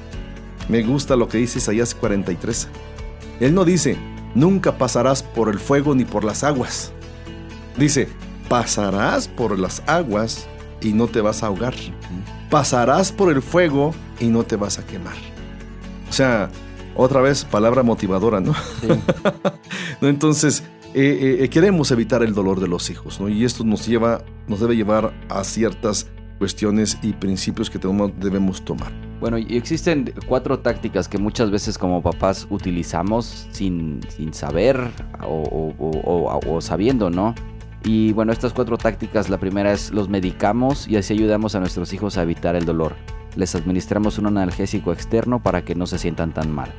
[0.69, 2.69] me gusta lo que dice Isaías 43.
[3.41, 3.97] Él no dice,
[4.39, 6.93] nunca pasarás por el fuego ni por las aguas.
[7.77, 8.09] Dice,
[8.49, 10.47] pasarás por las aguas
[10.81, 11.75] y no te vas a ahogar
[12.49, 15.17] pasarás por el fuego y no te vas a quemar.
[16.09, 16.51] O sea,
[16.95, 18.55] otra vez palabra motivadora, ¿no?
[20.01, 23.29] Entonces, eh, eh, eh, queremos evitar el dolor de los hijos, ¿no?
[23.29, 29.08] Y esto nos lleva, nos debe llevar a ciertas cuestiones y principios que debemos tomar.
[29.21, 34.79] Bueno, existen cuatro tácticas que muchas veces como papás utilizamos sin, sin saber
[35.27, 37.35] o, o sabiendo, ¿no?
[37.85, 41.93] Y bueno, estas cuatro tácticas, la primera es los medicamos y así ayudamos a nuestros
[41.93, 42.95] hijos a evitar el dolor.
[43.37, 46.73] Les administramos un analgésico externo para que no se sientan tan mal.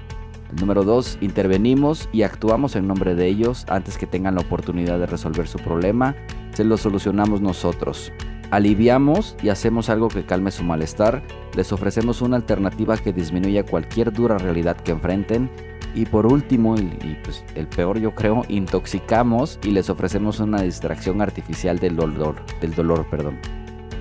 [0.52, 4.98] El número dos, intervenimos y actuamos en nombre de ellos antes que tengan la oportunidad
[5.00, 6.16] de resolver su problema,
[6.54, 8.12] se lo solucionamos nosotros.
[8.52, 11.22] Aliviamos y hacemos algo que calme su malestar,
[11.56, 15.50] les ofrecemos una alternativa que disminuya cualquier dura realidad que enfrenten
[15.96, 21.22] y por último, y, pues el peor yo creo, intoxicamos y les ofrecemos una distracción
[21.22, 23.40] artificial del dolor, del dolor, perdón.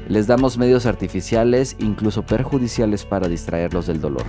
[0.08, 4.24] Les damos medios artificiales, incluso perjudiciales para distraerlos del dolor.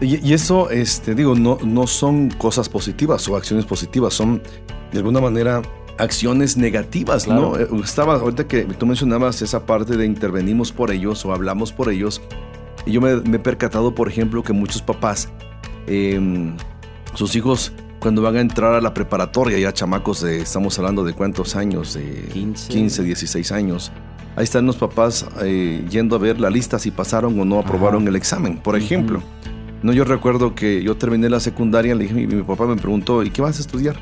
[0.00, 4.42] Y, eso, este, digo, no, no son cosas positivas o acciones positivas, son
[4.92, 5.62] de alguna manera
[5.98, 7.58] acciones negativas, ¿no?
[7.58, 11.90] Eh, estaba, ahorita que tú mencionabas esa parte de intervenimos por ellos o hablamos por
[11.90, 12.20] ellos,
[12.86, 15.28] y yo me, he percatado, por ejemplo, que muchos papás
[15.86, 16.56] em,
[17.14, 21.14] sus hijos cuando van a entrar a la preparatoria, ya chamacos de, estamos hablando de
[21.14, 23.92] cuántos años, de 15, 16 años.
[24.36, 28.06] Ahí están los papás eh, yendo a ver la lista si pasaron o no aprobaron
[28.06, 29.22] el examen, por ejemplo.
[29.82, 33.22] No, yo recuerdo que yo terminé la secundaria, le dije, mi, mi papá me preguntó,
[33.22, 33.96] ¿y qué vas a estudiar?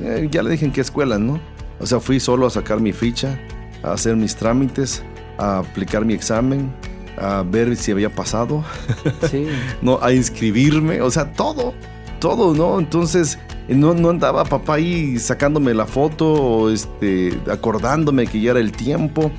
[0.00, 1.40] Eh, ya le dije en qué escuela, ¿no?
[1.80, 3.38] O sea, fui solo a sacar mi ficha,
[3.82, 5.02] a hacer mis trámites,
[5.38, 6.72] a aplicar mi examen
[7.18, 8.64] a ver si había pasado,
[9.30, 9.46] Sí.
[9.82, 11.74] no, a inscribirme, o sea, todo,
[12.20, 12.78] todo, ¿no?
[12.78, 18.60] Entonces, no, no andaba papá ahí sacándome la foto, o este, acordándome que ya era
[18.60, 19.30] el tiempo,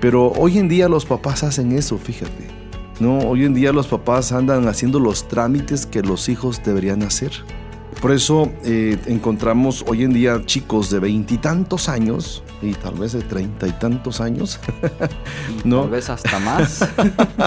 [0.00, 2.48] pero hoy en día los papás hacen eso, fíjate.
[2.98, 7.32] No, hoy en día los papás andan haciendo los trámites que los hijos deberían hacer.
[8.00, 13.20] Por eso eh, encontramos hoy en día chicos de veintitantos años y tal vez de
[13.22, 14.58] treinta y tantos años
[15.64, 15.82] No.
[15.82, 16.80] Tal vez hasta más.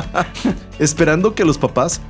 [0.79, 2.01] esperando que los papás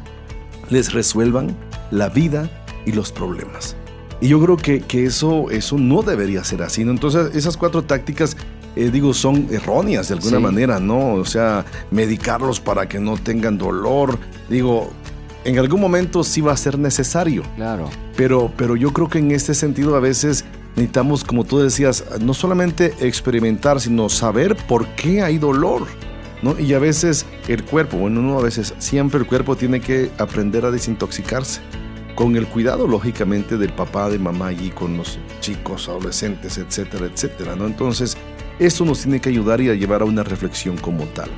[0.69, 1.55] les resuelvan
[1.91, 2.49] la vida
[2.85, 3.75] y los problemas.
[4.21, 6.83] Y yo creo que, que eso, eso no debería ser así.
[6.83, 6.91] ¿no?
[6.91, 8.37] Entonces, esas cuatro tácticas,
[8.75, 10.43] eh, digo, son erróneas de alguna Sí.
[10.43, 11.13] manera, ¿no?
[11.15, 14.17] O sea, medicarlos para que no tengan dolor.
[14.49, 14.91] Digo,
[15.45, 17.43] en algún momento sí va a ser necesario.
[17.55, 17.89] claro.
[18.15, 22.35] Pero, pero yo creo que en este sentido a veces necesitamos, como tú decías, no
[22.35, 25.87] solamente experimentar, sino saber por qué hay dolor.
[26.43, 26.59] ¿no?
[26.59, 30.65] Y a veces el cuerpo, bueno, no a veces, siempre el cuerpo tiene que aprender
[30.65, 31.61] a desintoxicarse.
[32.15, 37.55] Con el cuidado, lógicamente, del papá, de mamá allí, con los chicos, adolescentes, etcétera, etcétera,
[37.55, 37.65] ¿no?
[37.65, 38.15] Entonces,
[38.59, 41.31] esto nos tiene que ayudar y a llevar a una reflexión como tal.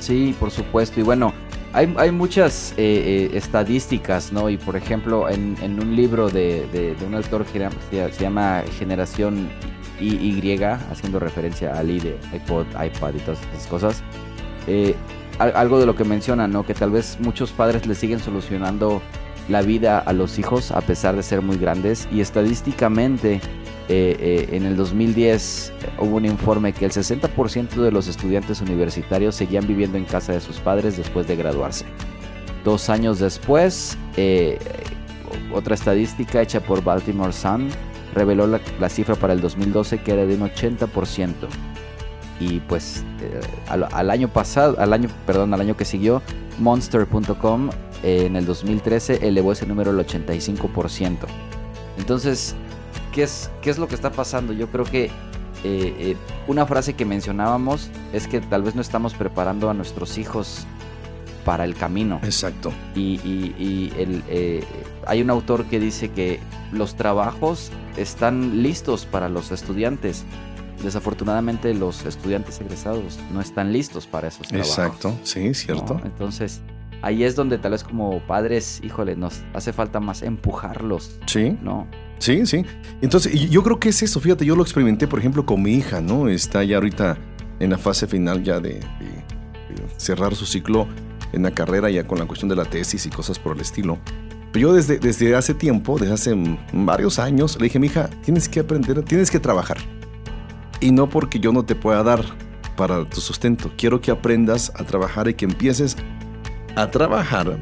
[0.00, 0.98] Sí, por supuesto.
[0.98, 1.32] Y bueno,
[1.72, 4.48] hay, hay muchas eh, eh, estadísticas, ¿no?
[4.50, 8.62] Y por ejemplo, en, en un libro de, de- de un autor que se, llama
[8.78, 9.48] Generación
[10.00, 10.16] Y,
[10.90, 14.02] haciendo referencia al I de iPod, iPad y todas esas cosas,
[14.66, 14.94] eh,
[15.38, 16.64] al- algo de lo que menciona, ¿no?
[16.66, 19.00] Que tal vez muchos padres le siguen solucionando
[19.48, 23.40] la vida a los hijos a pesar de ser muy grandes y estadísticamente
[23.92, 28.62] eh, eh, en el 2010 eh, hubo un informe que el 60% de los estudiantes
[28.62, 31.84] universitarios seguían viviendo en casa de sus padres después de graduarse.
[32.64, 34.58] Dos años después, eh,
[35.52, 37.68] otra estadística hecha por Baltimore Sun
[38.14, 41.34] reveló la, la cifra para el 2012 que era de un 80%.
[42.40, 46.22] Y pues eh, al, al año pasado, al año, perdón, al año que siguió,
[46.58, 47.68] Monster.com
[48.02, 51.16] eh, en el 2013 elevó ese número al 85%.
[51.98, 52.54] Entonces,
[53.12, 54.52] ¿qué es, ¿qué es lo que está pasando?
[54.52, 55.10] Yo creo que eh,
[55.64, 56.16] eh,
[56.48, 60.66] una frase que mencionábamos es que tal vez no estamos preparando a nuestros hijos
[61.44, 62.20] para el camino.
[62.22, 62.72] Exacto.
[62.94, 64.64] Y, y- y el, eh,
[65.06, 66.40] hay un autor que dice que
[66.72, 70.24] los trabajos están listos para los estudiantes.
[70.82, 74.70] Desafortunadamente los estudiantes egresados no están listos para esos trabajos.
[74.78, 75.14] Exacto.
[75.22, 75.94] Sí, cierto.
[75.94, 76.04] ¿no?
[76.04, 76.60] Entonces,
[77.02, 81.56] ahí es donde tal vez como padres, híjole, nos hace falta más empujarlos, Sí.
[81.62, 81.86] ¿no?
[82.22, 82.64] Sí, sí.
[83.00, 84.20] Entonces, yo creo que es eso.
[84.20, 86.28] Fíjate, yo lo experimenté, por ejemplo, con mi hija, ¿no?
[86.28, 87.18] Está ya ahorita
[87.58, 88.80] en la fase final ya de, de-
[89.74, 90.86] de cerrar su ciclo
[91.32, 93.98] en la carrera, ya con la cuestión de la tesis y cosas por el estilo.
[94.52, 98.48] Pero yo desde, desde hace tiempo, desde hace varios años, le dije, mi hija, tienes
[98.48, 99.78] que aprender, tienes que trabajar.
[100.80, 102.22] Y no porque yo no te pueda dar
[102.76, 103.72] para tu sustento.
[103.76, 105.96] Quiero que aprendas a trabajar y que empieces
[106.76, 107.58] a trabajar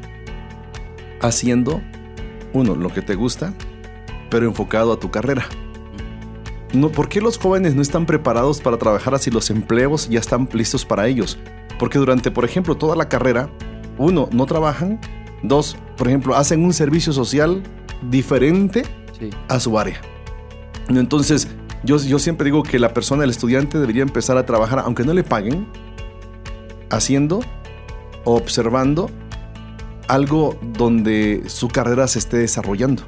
[1.21, 1.81] haciendo,
[2.53, 3.53] uno, lo que te gusta,
[4.31, 5.45] pero enfocado a tu carrera.
[6.73, 10.49] No, ¿Por qué los jóvenes no están preparados para trabajar así los empleos ya están
[10.53, 11.37] listos para ellos?
[11.77, 13.49] Porque durante, por ejemplo, toda la carrera,
[13.97, 14.99] uno, no trabajan,
[15.43, 17.61] dos, por ejemplo, hacen un servicio social
[18.09, 18.83] diferente
[19.19, 19.29] Sí.
[19.49, 20.01] a su área.
[20.87, 21.47] Entonces,
[21.83, 25.13] yo, yo siempre digo que la persona, el estudiante, debería empezar a trabajar, aunque no
[25.13, 25.67] le paguen,
[26.89, 27.41] haciendo
[28.23, 29.09] o observando
[30.07, 33.03] algo donde su carrera se esté desarrollando.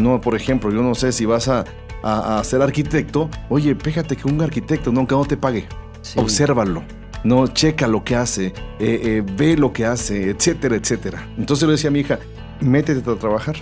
[0.00, 1.64] No, por ejemplo, yo no sé si vas a,
[2.02, 5.66] a- a ser arquitecto, oye, fíjate que un arquitecto, no, aunque no te pague,
[6.02, 6.18] Sí.
[6.18, 6.82] obsérvalo.
[7.22, 11.28] No, checa lo que hace, eh, eh, ve lo que hace, etcétera, etcétera.
[11.36, 12.18] Entonces le decía a mi hija,
[12.60, 13.56] métete a trabajar.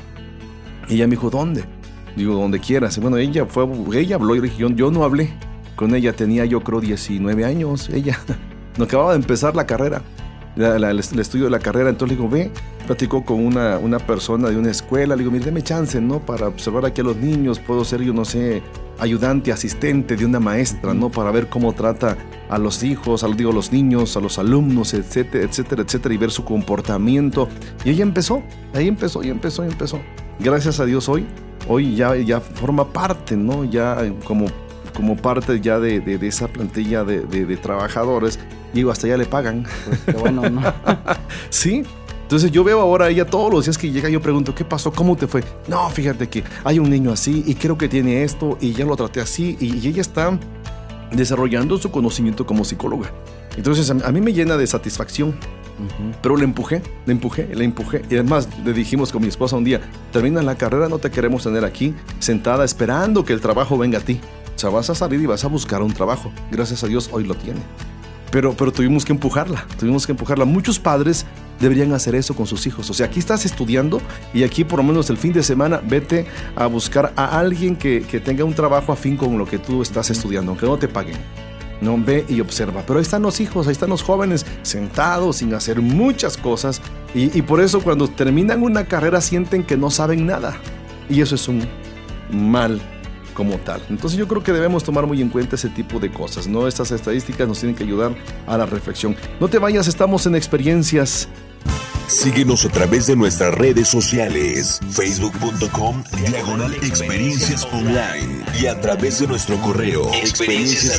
[0.88, 1.64] Y ella me dijo, ¿dónde?
[2.16, 2.96] Digo, donde quieras.
[2.96, 5.30] Y bueno, ella fue, ella habló y yo, yo no hablé
[5.74, 6.12] con ella.
[6.12, 8.18] Tenía yo creo 19 años, ella.
[8.78, 10.02] No acababa de empezar la carrera,
[10.58, 11.88] la- la- el, estudio de la carrera.
[11.90, 12.50] Entonces le digo, ve,
[12.86, 15.14] platicó con una, una persona de una escuela.
[15.16, 16.20] Le digo, mire, deme chance, ¿no?
[16.20, 17.58] Para observar aquí a los niños.
[17.60, 18.62] Puedo ser, yo no sé,
[18.98, 21.08] ayudante, asistente de una maestra, ¿no?
[21.10, 22.16] Para ver cómo trata
[22.50, 26.18] a los hijos, a, digo, a los niños, a los alumnos, etcétera, etcétera, etcétera, y
[26.18, 27.48] ver su comportamiento.
[27.84, 28.42] Y ella empezó,
[28.74, 30.00] ahí empezó, y empezó, y empezó.
[30.40, 31.26] Gracias a Dios hoy,
[31.68, 33.64] hoy ya, ya forma parte, ¿no?
[33.64, 34.46] Ya como,
[34.96, 38.38] como parte ya de, de- de esa plantilla de- de trabajadores.
[38.72, 39.66] Digo, hasta ya le pagan.
[39.86, 40.62] Pues, qué bueno, ¿no?
[41.50, 41.82] Sí.
[42.22, 44.92] Entonces yo veo ahora a ella todos los días que llega, yo pregunto, ¿qué pasó?
[44.92, 45.42] ¿Cómo te fue?
[45.66, 48.96] No, fíjate que hay un niño así y creo que tiene esto y ya lo
[48.96, 50.38] traté así y, y ella está
[51.10, 53.10] desarrollando su conocimiento como psicóloga.
[53.56, 56.12] Entonces a, mí me llena de satisfacción, Ujú.
[56.22, 58.02] pero le empujé, le empujé, le empujé.
[58.10, 59.80] Y además le dijimos con mi esposa un día,
[60.12, 64.02] termina la carrera, no te queremos tener aquí sentada esperando que el trabajo venga a
[64.02, 64.20] ti.
[64.54, 66.30] O sea, vas a salir y vas a buscar un trabajo.
[66.50, 67.60] Gracias a Dios hoy lo tiene.
[68.38, 70.44] Pero, pero tuvimos que empujarla, tuvimos que empujarla.
[70.44, 71.26] Muchos padres
[71.58, 72.88] deberían hacer eso con sus hijos.
[72.88, 74.00] O sea, aquí estás estudiando
[74.32, 76.24] y aquí por lo menos el fin de semana vete
[76.54, 80.10] a buscar a alguien que, que tenga un trabajo afín con lo que tú estás
[80.10, 81.16] estudiando, aunque no te paguen.
[81.80, 82.84] No ve y observa.
[82.86, 86.80] Pero ahí están los hijos, ahí están los jóvenes sentados sin hacer muchas cosas.
[87.16, 90.56] Y, y por eso cuando terminan una carrera sienten que no saben nada.
[91.10, 91.66] Y eso es un
[92.30, 92.80] mal
[93.38, 93.80] como tal.
[93.88, 96.66] Entonces yo creo que debemos tomar muy en cuenta ese tipo de cosas, ¿no?
[96.66, 98.12] Estas estadísticas nos tienen que ayudar
[98.48, 99.14] a la reflexión.
[99.38, 101.28] No te vayas, estamos en experiencias.
[102.08, 109.28] Síguenos a través de nuestras redes sociales, facebook.com, diagonal experiencias online y a través de
[109.28, 110.98] nuestro correo, experiencias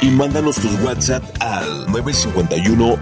[0.00, 2.98] y mándanos tus WhatsApp al 951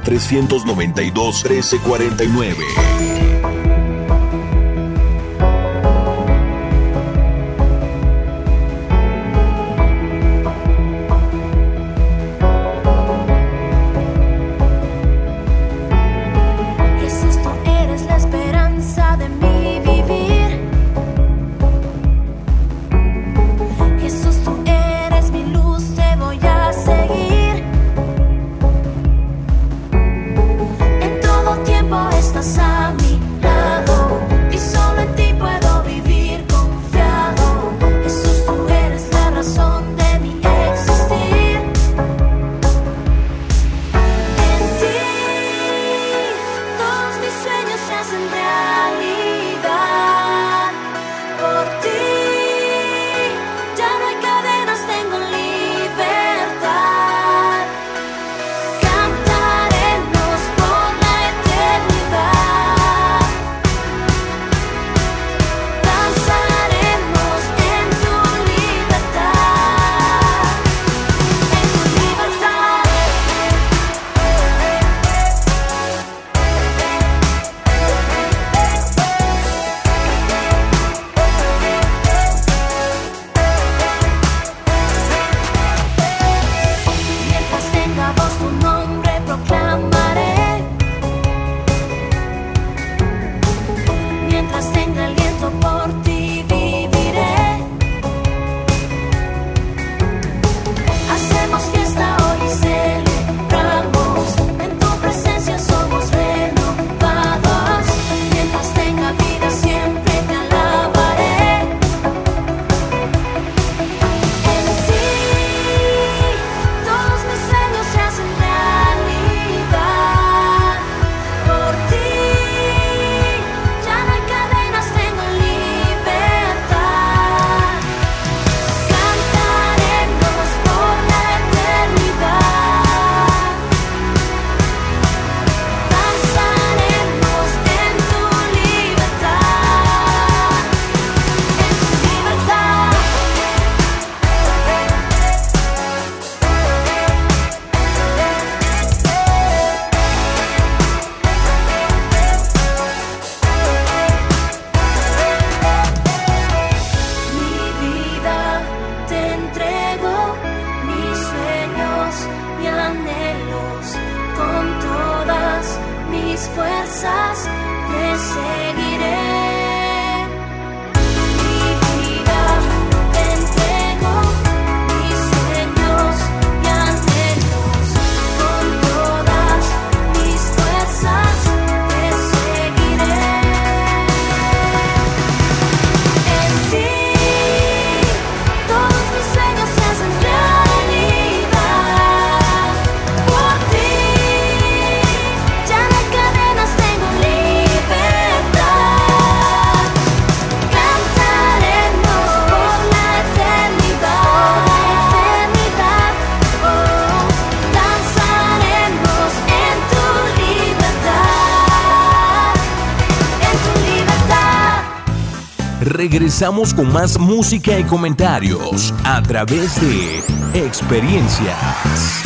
[216.15, 222.23] regresamos con más música y comentarios a través de experiencias.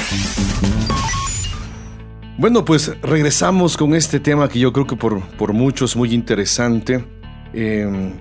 [2.37, 6.13] Bueno, pues regresamos con este tema que yo creo que por, por muchos es muy
[6.13, 7.03] interesante.
[7.55, 8.13] Em,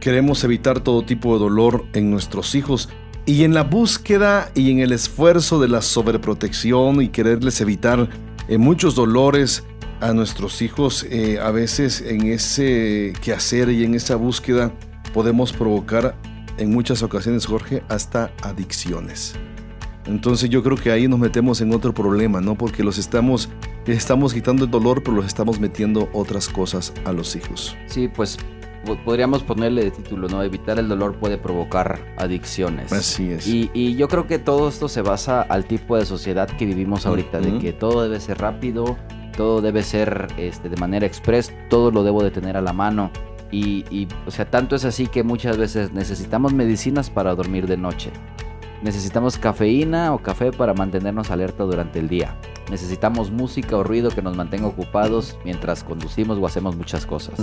[0.00, 2.88] queremos evitar todo tipo de dolor en nuestros hijos
[3.26, 8.08] y en la búsqueda y en el esfuerzo de la sobreprotección y quererles evitar
[8.48, 9.64] eh, muchos dolores
[10.00, 14.72] a nuestros hijos, eh, a veces en ese quehacer y en esa búsqueda
[15.14, 16.16] podemos provocar
[16.58, 19.34] en muchas ocasiones, Jorge, hasta adicciones.
[20.06, 22.56] Entonces yo creo que ahí nos metemos en otro problema, ¿no?
[22.56, 23.48] Porque los estamos,
[23.86, 27.74] estamos quitando el dolor, pero los estamos metiendo otras cosas a los hijos.
[27.86, 28.36] Sí, pues
[29.04, 30.42] podríamos ponerle de título, ¿no?
[30.42, 32.92] Evitar el dolor puede provocar adicciones.
[32.92, 33.46] Así es.
[33.46, 37.40] Y, yo creo que todo esto se basa al tipo de sociedad que vivimos ahorita,
[37.40, 38.98] de que todo debe ser rápido,
[39.36, 43.10] todo debe ser este, de manera express, todo lo debo de tener a la mano.
[43.50, 47.76] Y, y, o sea, tanto es así que muchas veces necesitamos medicinas para dormir de
[47.76, 48.10] noche.
[48.82, 52.36] Necesitamos cafeína o café para mantenernos alerta durante el día.
[52.70, 57.38] Necesitamos música o ruido que nos mantenga ocupados mientras conducimos o hacemos muchas cosas.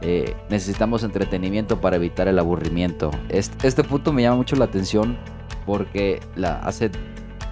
[0.00, 3.10] Eh, necesitamos entretenimiento para evitar el aburrimiento.
[3.28, 5.18] Este, este, punto me llama mucho la atención
[5.66, 6.90] porque la, hace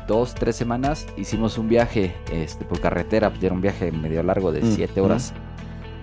[0.08, 4.50] dos, tres semanas hicimos un viaje este, por carretera, pues era un viaje medio largo
[4.50, 5.34] de siete horas.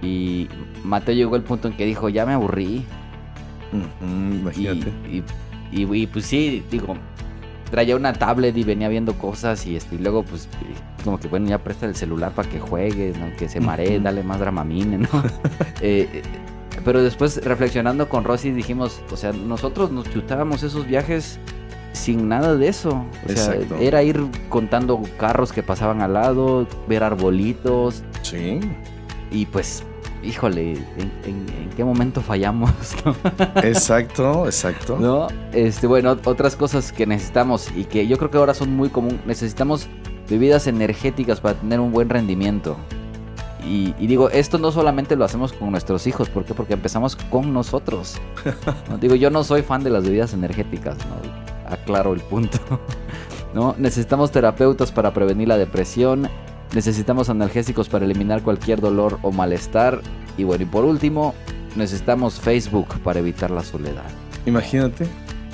[0.01, 0.47] Y
[0.83, 2.85] Mateo llegó al punto en que dijo, ya me aburrí.
[4.01, 4.91] imagínate.
[5.09, 5.23] y
[5.71, 6.95] y, pues sí, digo,
[7.69, 10.47] traía una tablet y venía viendo cosas y, este, y luego pues
[11.03, 13.27] como que bueno, ya presta el celular para que juegues, ¿no?
[13.37, 15.09] Que se maree, dale más dramamine, ¿no?
[15.79, 16.23] Eh, eh,
[16.83, 21.39] pero después reflexionando con Rosy dijimos, o sea, nosotros nos chutábamos esos viajes
[21.93, 23.05] sin nada de eso.
[23.25, 28.03] O sea, era ir contando carros que pasaban al lado, ver arbolitos.
[28.23, 28.59] Sí.
[29.32, 29.84] Y pues
[30.23, 30.73] híjole,
[31.25, 32.71] ¿en, qué momento fallamos?
[33.63, 34.97] exacto, exacto.
[34.99, 35.28] ¿No?
[35.53, 39.19] Este, bueno, otras cosas que necesitamos y que yo creo que ahora son muy común,
[39.25, 39.88] necesitamos
[40.30, 42.78] bebidas energéticas para tener un buen rendimiento.
[43.69, 46.53] Y, digo, esto no solamente lo hacemos con nuestros hijos, ¿por qué?
[46.53, 48.15] Porque empezamos con nosotros.
[49.01, 51.69] Digo, yo no soy fan de las bebidas energéticas, ¿no?
[51.69, 52.59] aclaro el punto.
[53.53, 53.75] ¿no?
[53.78, 56.30] Necesitamos terapeutas para prevenir la depresión,
[56.74, 60.01] Necesitamos analgésicos para eliminar cualquier dolor o malestar.
[60.38, 61.34] Y bueno, y por último,
[61.76, 64.05] necesitamos Facebook para evitar la soledad.
[64.45, 65.07] Imagínate.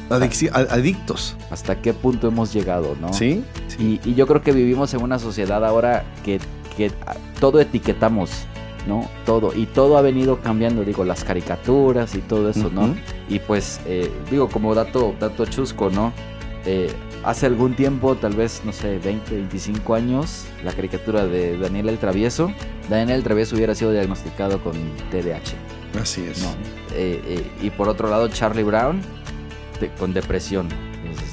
[0.10, 1.36] adictos.
[1.52, 3.14] ¿Hasta qué punto hemos llegado, no?
[3.14, 3.44] Sí.
[3.80, 6.40] Y, yo creo que vivimos en una sociedad ahora que,
[7.40, 8.32] todo etiquetamos,
[8.88, 9.08] ¿no?
[9.26, 9.54] Todo.
[9.54, 12.96] Y todo ha venido cambiando, digo, las caricaturas y todo eso, ¿no?
[13.30, 16.12] Y pues, eh, digo, como dato, dato chusco, ¿no?
[16.66, 16.92] Eh,
[17.24, 21.98] hace algún tiempo, tal vez, no sé, 20, 25 años, la caricatura de Daniel el
[21.98, 22.52] Travieso,
[22.90, 24.74] Daniel el Travieso hubiera sido diagnosticado con
[25.12, 25.54] TDAH.
[26.02, 26.44] Así es.
[26.96, 29.02] Eh, eh, y por otro lado, Charlie Brown
[30.00, 30.68] con depresión.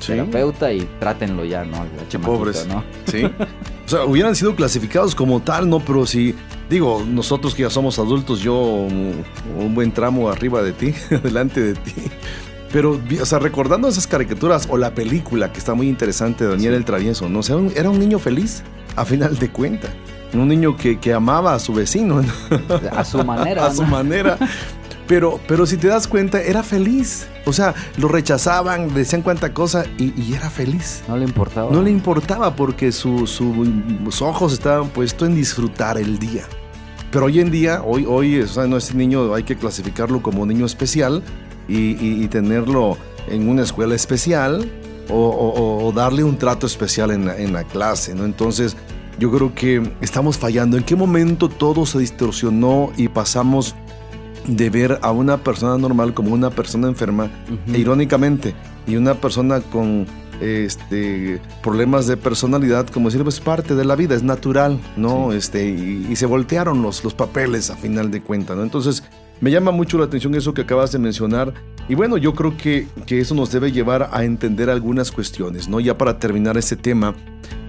[0.05, 1.87] Terapeuta y trátenlo ya, ¿no?
[2.23, 2.67] Pobres.
[2.67, 2.83] ¿no?
[3.07, 3.25] Sí.
[3.87, 5.81] o sea, hubieran sido clasificados como tal, ¿no?
[5.81, 6.35] Pero si,
[6.69, 11.75] digo, nosotros que ya somos adultos, yo un buen tramo arriba de ti, delante de
[11.75, 11.95] ti.
[12.73, 16.75] Pero, o sea, recordando esas caricaturas o la película que está muy interesante de Daniel
[16.75, 17.41] el Travieso, ¿no?
[17.41, 18.63] O sea, era un niño feliz,
[18.97, 19.91] a final de cuentas.
[20.33, 22.23] Un niño que, amaba a su vecino.
[22.93, 23.67] A su manera.
[23.67, 24.39] a su manera.
[25.09, 27.27] Pero, pero si te das cuenta, era feliz.
[27.45, 31.03] O sea, lo rechazaban, decían cuánta cosa y, era feliz.
[31.09, 31.73] No le importaba.
[31.73, 33.41] No le importaba porque sus
[34.21, 36.45] ojos estaban puestos en disfrutar el día.
[37.11, 40.47] Pero hoy en día, hoy, hoy, o sea, no es niño, hay que clasificarlo como
[40.47, 41.25] niño especial
[41.71, 42.97] y, tenerlo
[43.29, 44.71] en una escuela especial
[45.09, 48.25] o, darle un trato especial en la, clase, ¿no?
[48.25, 48.77] Entonces,
[49.19, 50.77] yo creo que estamos fallando.
[50.77, 53.75] ¿En qué momento todo se distorsionó y pasamos
[54.47, 57.31] de ver a una persona normal como una persona enferma,
[57.73, 58.55] e irónicamente,
[58.87, 60.07] y una persona con
[60.41, 65.33] este, problemas de personalidad, como decir, pues parte de la vida, es natural, ¿no?
[65.33, 68.63] Este, y, se voltearon los, los papeles a final de cuentas, ¿no?
[68.63, 69.03] Entonces,
[69.41, 71.55] me llama mucho la atención eso que acabas de mencionar
[71.89, 75.81] y bueno, yo creo que, que eso nos debe llevar a entender algunas cuestiones, ¿no?
[75.81, 77.15] Ya para terminar este tema,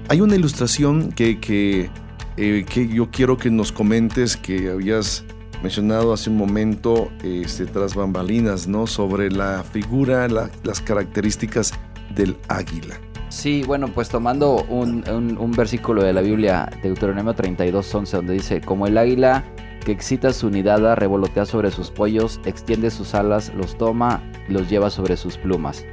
[0.09, 1.89] hay una ilustración que, que,
[2.37, 5.23] eh, que yo quiero que nos comentes que habías
[5.63, 8.85] mencionado hace un momento este, tras bambalinas, ¿no?
[8.85, 11.73] Sobre la figura, las características
[12.13, 12.99] del águila.
[13.29, 18.61] Sí, bueno, pues tomando un, un, versículo de la Biblia, Deuteronomio 32, 11, donde dice,
[18.61, 19.45] como el águila
[19.81, 24.69] que excita su nidada, revolotea sobre sus pollos, extiende sus alas, los toma y los
[24.69, 25.85] lleva sobre sus plumas.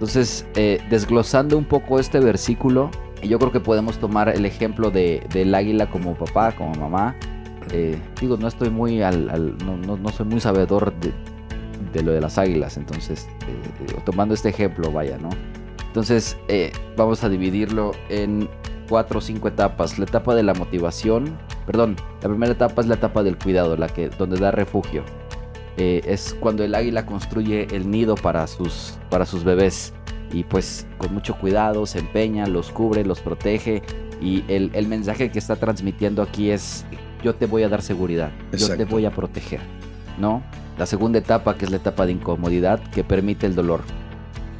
[0.00, 2.90] Entonces, eh, desglosando un poco este versículo,
[3.22, 7.16] yo creo que podemos tomar el ejemplo de, del águila como papá, como mamá.
[7.72, 10.94] Eh, digo, no estoy muy al, no, soy muy sabedor
[11.92, 15.28] de, lo de las águilas, entonces, eh, tomando este ejemplo, vaya, ¿no?
[15.86, 16.38] Entonces,
[16.96, 18.48] vamos a dividirlo en
[18.90, 19.98] cuatro o cinco etapas.
[19.98, 23.88] La etapa de la motivación, perdón, la primera etapa es la etapa del cuidado, la
[23.88, 25.04] que donde da refugio.
[25.76, 29.94] Eh, es cuando el águila construye el nido para sus, para sus bebés
[30.32, 33.82] y pues con mucho cuidado se empeña, los cubre, los protege
[34.20, 36.84] y el, el mensaje que está transmitiendo aquí es
[37.22, 39.60] yo te voy a dar seguridad, yo te voy a proteger,
[40.18, 40.42] ¿no?
[40.76, 43.82] La segunda etapa que es la etapa de incomodidad que permite el dolor.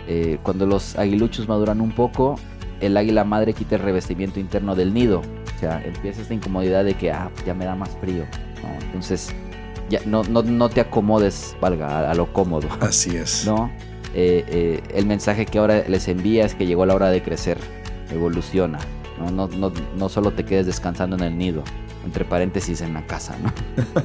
[0.07, 2.37] Eh, cuando los aguiluchos maduran un poco,
[2.81, 5.21] el águila madre quita el revestimiento interno del nido.
[5.21, 8.25] O sea, empieza esta incomodidad de que, ah, ya me da más frío.
[8.83, 9.31] Entonces,
[9.89, 12.69] ya no, no, no, te acomodes, valga, a, lo cómodo.
[12.81, 13.45] Así es.
[13.47, 13.71] ¿No?
[14.15, 17.59] Eh, eh, el mensaje que ahora les envía es que llegó la hora de crecer,
[18.11, 18.79] evoluciona.
[19.19, 19.31] ¿no?
[19.31, 21.63] No, no, no solo te quedes descansando en el nido,
[22.05, 23.53] entre paréntesis en la casa, ¿no?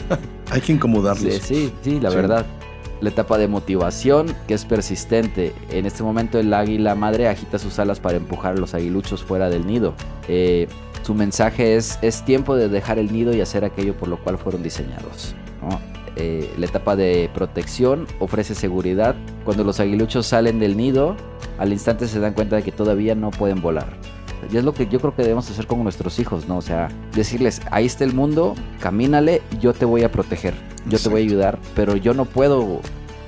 [0.51, 1.33] Hay que incomodarlos.
[1.35, 2.45] Sí, sí, sí la verdad
[3.01, 5.53] la etapa de motivación que es persistente.
[5.69, 9.49] En este momento el águila madre agita sus alas para empujar a los aguiluchos fuera
[9.49, 9.93] del nido.
[10.27, 10.67] Eh,
[11.03, 14.37] su mensaje es, es tiempo de dejar el nido y hacer aquello por lo cual
[14.37, 15.35] fueron diseñados.
[16.17, 19.15] Eh, la etapa de protección ofrece seguridad.
[19.43, 21.15] Cuando los aguiluchos salen del nido,
[21.57, 23.87] al instante se dan cuenta de que todavía no pueden volar.
[24.51, 26.57] Y es lo que yo creo que debemos hacer con nuestros hijos, ¿no?
[26.57, 30.53] O sea, decirles, ahí está el mundo, camínale, yo te voy a proteger
[30.87, 32.79] yo te voy a ayudar, pero yo no puedo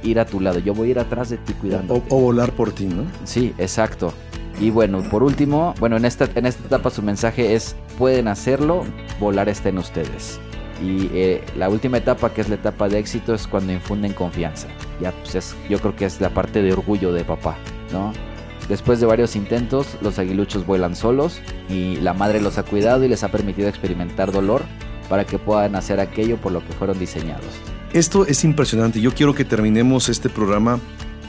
[0.03, 2.03] ir a tu lado, yo voy a ir atrás de ti cuidando.
[2.09, 3.03] O, volar por ti, ¿no?
[3.23, 4.13] Sí, exacto.
[4.59, 8.83] Y bueno, por último, bueno, en esta, en esta etapa su mensaje es, pueden hacerlo,
[9.19, 10.39] volar está en ustedes.
[10.81, 14.67] Y eh, la última etapa, que es la etapa de éxito, es cuando infunden confianza.
[15.01, 17.57] Ya, pues es, yo creo que es la parte de orgullo de papá,
[17.91, 18.13] ¿no?
[18.69, 21.39] Después de varios intentos, los aguiluchos vuelan solos
[21.69, 24.63] y la madre los ha cuidado y les ha permitido experimentar dolor
[25.07, 27.45] para que puedan hacer aquello por lo que fueron diseñados.
[27.93, 28.99] Esto es impresionante.
[28.99, 30.79] Yo quiero que terminemos este programa.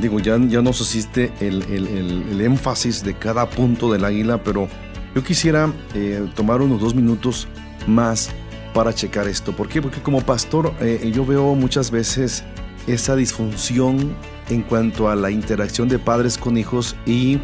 [0.01, 4.69] Digo, ya, ya nos hiciste el, el, énfasis de cada punto del águila, pero
[5.15, 7.49] yo quisiera eh, tomar unos dos minutos
[7.87, 8.31] más
[8.75, 9.53] para checar esto.
[9.53, 9.81] ¿Por qué?
[9.83, 12.45] Porque como pastor eh, yo veo muchas veces
[12.87, 14.15] esa disfunción
[14.51, 17.39] en cuanto a la interacción de padres con hijos y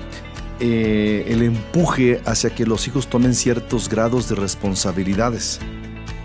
[0.60, 5.60] eh, el empuje hacia que los hijos tomen ciertos grados de responsabilidades.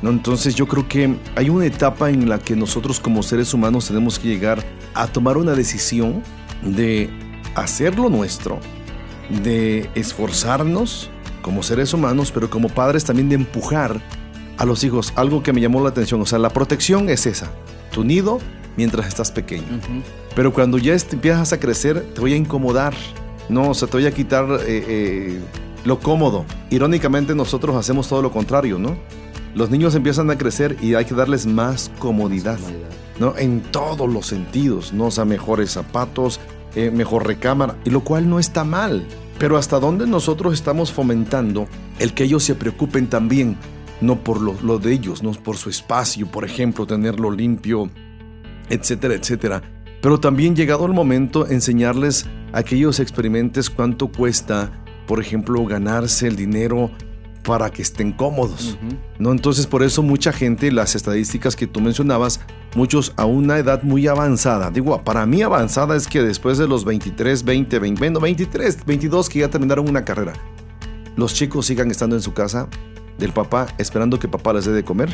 [0.02, 0.12] ¿no?
[0.12, 4.20] Entonces yo creo que hay una etapa en la que nosotros como seres humanos tenemos
[4.20, 4.64] que llegar
[4.94, 6.24] a tomar una decisión
[6.64, 7.10] de
[7.56, 8.60] hacer lo nuestro,
[9.44, 11.10] de esforzarnos
[11.42, 14.00] como seres humanos, pero como padres también de empujar
[14.58, 15.14] a los hijos.
[15.16, 17.52] Algo que me llamó la atención, o sea, la protección es esa,
[17.92, 18.40] tu nido
[18.78, 19.80] mientras estás pequeño.
[20.36, 22.93] Pero cuando ya empiezas a crecer, te voy a incomodar,
[23.49, 25.39] no, o sea, te voy a quitar eh, eh,
[25.86, 26.45] lo cómodo.
[26.70, 28.97] Irónicamente nosotros hacemos todo lo contrario, ¿no?
[29.55, 32.59] los niños empiezan a crecer y hay que darles más comodidad,
[33.20, 33.36] ¿no?
[33.38, 35.07] En todos los sentidos, ¿no?
[35.07, 36.39] O sea, mejores zapatos,
[36.76, 39.05] eh, mejor recámara, y lo cual no está mal.
[39.39, 41.67] Pero hasta dónde nosotros estamos fomentando
[41.97, 43.57] el que ellos se preocupen también,
[44.01, 47.89] no por lo, lo de ellos, no por su espacio, por ejemplo, tenerlo limpio,
[48.70, 49.61] etcétera, etcétera.
[50.01, 54.72] Pero también llegado el momento enseñarles a que ellos experimentes cuánto cuesta,
[55.07, 56.89] por ejemplo, ganarse el dinero
[57.43, 58.78] para que estén cómodos.
[59.17, 59.32] ¿no?
[59.32, 62.39] Entonces, por eso mucha gente, las estadísticas que tú mencionabas,
[62.76, 66.86] muchos a una edad muy avanzada, digo, para mí avanzada es que después de los
[66.86, 70.34] 23, 20, 20, 23, 22 que ya terminaron una carrera,
[71.15, 72.70] los chicos sigan estando en su casa
[73.20, 75.09] del papá, esperando que papá les dé de comer,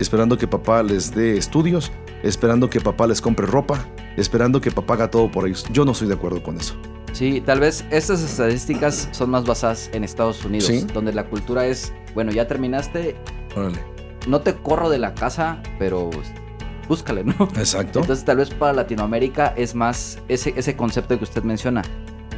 [0.00, 1.92] esperando que papá les dé estudios,
[2.22, 3.86] esperando que papá les compre ropa,
[4.16, 5.64] esperando que papá haga todo por ellos.
[5.72, 6.74] Yo no estoy de acuerdo con eso.
[7.12, 11.92] Sí, tal vez estas estadísticas son más basadas en Estados Unidos, donde la cultura es,
[12.12, 13.14] bueno, ya terminaste,
[13.54, 13.78] Órale.
[14.26, 16.10] no te corro de la casa, pero
[16.88, 17.34] búscale, ¿no?
[17.56, 18.00] Exacto.
[18.00, 21.82] Entonces tal vez para Latinoamérica es más ese, ese concepto que usted menciona.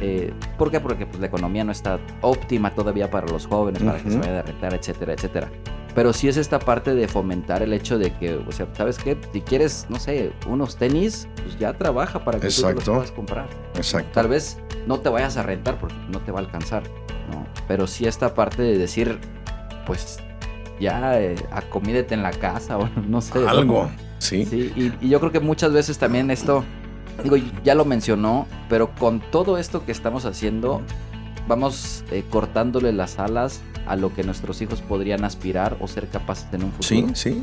[0.01, 0.79] Eh, ¿Por qué?
[0.79, 4.31] Porque pues, la economía no está óptima todavía para los jóvenes, para que se vaya
[4.31, 5.49] a derretar, etcétera, etcétera.
[5.95, 9.17] Pero sí es esta parte de fomentar el hecho de que, o sea, ¿sabes qué?
[9.33, 13.47] Si quieres, no sé, unos tenis, pues ya trabaja para que tú los puedas comprar.
[13.75, 14.11] Exacto.
[14.13, 16.83] Tal vez no te vayas a rentar porque no te va a alcanzar,
[17.31, 17.47] ¿no?
[17.67, 19.17] Pero sí esta parte de decir,
[19.87, 20.19] pues
[20.79, 23.47] ya eh, acomídete en la casa o no sé.
[23.47, 23.89] Algo,
[24.19, 24.45] sí.
[24.45, 26.63] Sí, y, y yo creo que muchas veces también esto,
[27.23, 30.81] digo, ya lo mencionó, pero con todo esto que estamos haciendo,
[31.47, 36.47] vamos eh, cortándole las alas a lo que nuestros hijos podrían aspirar o ser capaces
[36.51, 37.07] en un futuro.
[37.13, 37.41] Sí, sí.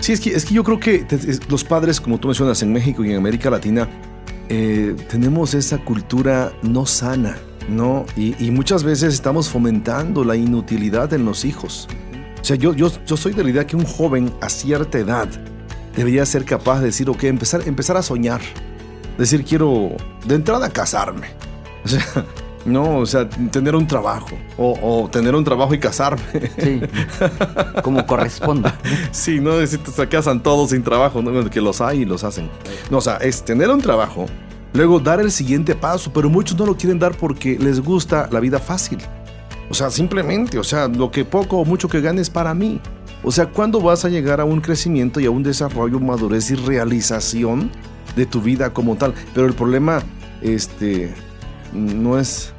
[0.00, 1.06] Sí, es que, es que yo creo que
[1.48, 3.88] los padres, como tú mencionas, en México y en América Latina,
[4.48, 7.38] eh, tenemos esa cultura no sana,
[7.68, 8.04] ¿no?
[8.16, 11.86] Y, muchas veces estamos fomentando la inutilidad en los hijos.
[12.40, 15.28] O sea, yo, yo, yo soy de la idea que un joven a cierta edad
[15.94, 18.40] debería ser capaz de decir, ok, empezar, empezar a soñar.
[19.18, 19.90] Decir, quiero
[20.24, 21.28] de entrada casarme.
[21.84, 22.04] O sea,
[22.64, 24.38] no, o sea, tener un trabajo.
[24.56, 26.22] O, tener un trabajo y casarme.
[26.58, 26.80] Sí.
[27.82, 28.78] Como corresponda.
[29.10, 31.50] Sí, no decir, se casan todos sin trabajo, ¿no?
[31.50, 32.48] que los hay y los hacen.
[32.90, 34.26] No, o sea, es tener un trabajo,
[34.72, 38.40] luego dar el siguiente paso, pero muchos no lo quieren dar porque les gusta la
[38.40, 38.98] vida fácil.
[39.68, 42.80] O sea, simplemente, o sea, lo que poco o mucho que ganes para mí.
[43.24, 46.56] O sea, ¿cuándo vas a llegar a un crecimiento y a un desarrollo, madurez y
[46.56, 47.70] realización
[48.16, 49.14] de tu vida como tal?
[49.34, 50.02] Pero el problema,
[50.42, 51.14] este,
[51.72, 52.52] no es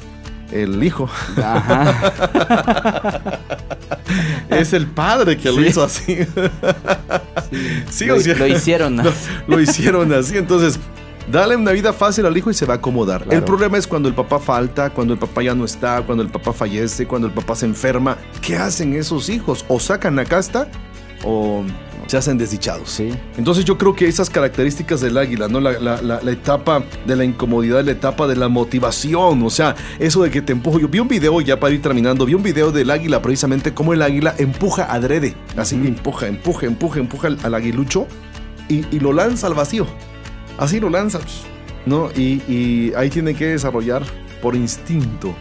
[0.51, 1.09] el hijo.
[1.37, 2.11] Ajá.
[4.49, 6.19] es el padre que lo hizo así.
[7.89, 9.29] sí, lo, lo, hicieron así.
[9.47, 10.37] Lo, hicieron así.
[10.37, 10.79] Entonces,
[11.31, 13.25] dale una vida fácil al hijo y se va a acomodar.
[13.29, 16.29] El problema es cuando el papá falta, cuando el papá ya no está, cuando el
[16.29, 18.17] papá fallece, cuando el papá se enferma.
[18.41, 19.65] ¿Qué hacen esos hijos?
[19.67, 20.67] O sacan la casta
[21.23, 21.63] o
[22.07, 22.89] se hacen desdichados.
[22.89, 23.09] Sí.
[23.37, 25.59] Entonces yo creo que esas características del águila, ¿no?
[25.59, 30.31] La, la, etapa de la incomodidad, la etapa de la motivación, o sea, eso de
[30.31, 30.79] que te empujo.
[30.79, 33.93] Yo vi un video, ya para ir terminando, vi un video del águila, precisamente cómo
[33.93, 38.07] el águila empuja adrede, así empuja, empuja, empuja, empuja al, aguilucho
[38.67, 39.85] y, y, lo lanza al vacío.
[40.57, 41.19] Así lo lanza,
[41.85, 42.09] ¿no?
[42.15, 44.03] Y, y ahí tiene que desarrollar
[44.41, 45.33] por instinto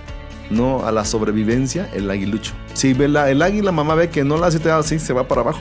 [0.53, 2.53] no a la sobrevivencia el aguilucho.
[2.75, 5.41] Si ve la, el águila, mamá ve que no la hace así, se va para
[5.41, 5.61] abajo.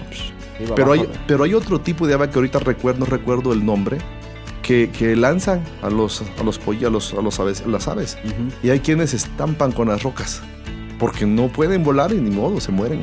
[0.76, 3.97] Pero hay, pero hay otro tipo de ave que ahorita recuerdo, no recuerdo el nombre,
[4.62, 8.18] que, que lanzan a los, a los pollos, a, los, a los aves, las aves.
[8.64, 10.41] Y hay quienes estampan con las rocas,
[10.99, 13.01] porque no pueden volar y ni modo, se mueren.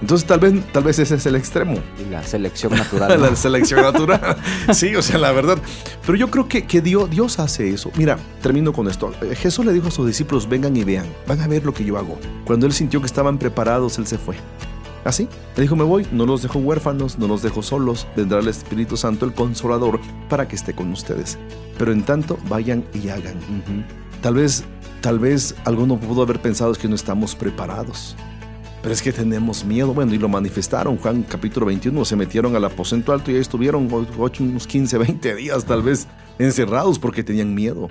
[0.00, 1.78] Entonces tal vez, tal vez ese es el extremo.
[2.10, 3.20] la selección natural.
[3.20, 4.36] la selección natural.
[4.72, 5.58] sí, o sea, la verdad.
[6.04, 7.90] Pero yo creo que, que Dios, Dios hace eso.
[7.96, 9.12] Mira, termino con esto.
[9.34, 11.96] Jesús le dijo a sus discípulos, vengan y vean, van a ver lo que yo
[11.96, 12.18] hago.
[12.44, 14.36] Cuando él sintió que estaban preparados, él se fue.
[15.04, 18.48] Así, le dijo, me voy, no los dejo huérfanos, no los dejo solos, vendrá el
[18.48, 20.00] Espíritu Santo, el Consolador,
[20.30, 21.38] para que esté con ustedes.
[21.78, 23.36] Pero en tanto, vayan y hagan.
[24.22, 24.64] Tal vez,
[25.02, 28.16] tal vez alguno pudo haber pensado es que no estamos preparados.
[28.80, 29.94] Pero es que tenemos miedo.
[29.94, 30.98] Bueno, y lo manifestaron.
[30.98, 35.64] Juan capítulo 21, se metieron al aposento alto y ahí estuvieron unos 15, 20 días
[35.64, 36.06] tal vez
[36.38, 37.88] encerrados porque tenían miedo.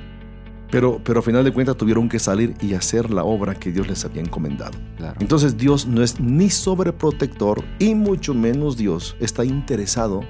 [0.74, 3.88] Pero, pero a final de cuentas tuvieron que salir y hacer la obra que Dios
[3.88, 4.76] les había encomendado.
[5.19, 10.21] Entonces Dios no es ni sobreprotector y mucho menos Dios está interesado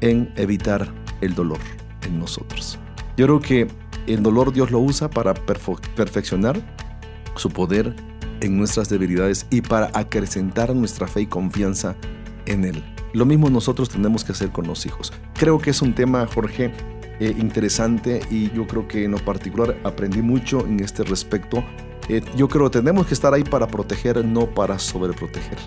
[0.00, 0.88] en evitar
[1.20, 1.58] el dolor
[2.06, 2.78] en nosotros.
[3.18, 3.66] Yo creo que
[4.06, 6.58] el dolor Dios lo usa para perfeccionar
[7.36, 7.94] su poder
[8.40, 11.96] en nuestras debilidades y para acrecentar nuestra fe y confianza
[12.46, 12.82] en Él.
[13.12, 15.12] Lo mismo nosotros tenemos que hacer con los hijos.
[15.34, 16.72] Creo que es un tema, Jorge,
[17.22, 21.62] eh, interesante y yo creo que en lo particular aprendí mucho en este respecto.
[22.08, 25.58] Eh, yo creo que tenemos que estar ahí para proteger, no para sobreproteger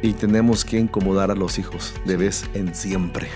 [0.00, 3.28] y tenemos que incomodar a los hijos de vez en siempre.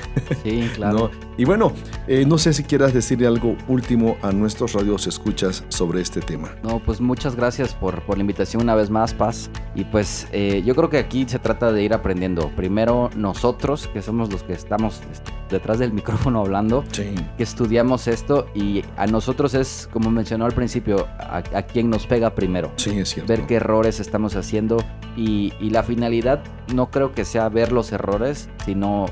[0.43, 1.11] Sí, claro.
[1.37, 1.73] Y bueno,
[2.07, 6.55] eh, no sé si quieras decirle algo último a nuestros radios escuchas sobre este tema.
[6.63, 9.51] No, pues muchas gracias por, por la invitación una vez más, Paz.
[9.75, 12.51] Y pues eh, yo creo que aquí se trata de ir aprendiendo.
[12.57, 18.47] Primero nosotros, que somos los que estamos este, detrás del micrófono hablando, que estudiamos esto
[18.55, 22.73] y a nosotros es, como mencionó al principio, a, quien nos pega primero.
[22.77, 23.33] Sí, es cierto.
[23.33, 24.79] Ver qué errores estamos haciendo
[25.17, 26.43] y, y la finalidad
[26.75, 29.07] no creo que sea ver los errores, sino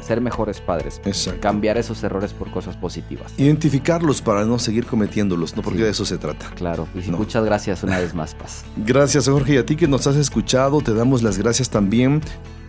[0.00, 1.00] ser mejores padres.
[1.40, 3.32] Cambiar esos errores por cosas positivas.
[3.36, 5.62] Identificarlos para no seguir cometiéndolos, ¿no?
[5.62, 6.50] Porque de eso se trata.
[6.54, 6.88] Claro.
[6.94, 8.64] Y muchas gracias una vez más, Paz.
[8.76, 9.54] Gracias, Jorge.
[9.54, 12.20] Y a ti que nos has escuchado, te damos las gracias también.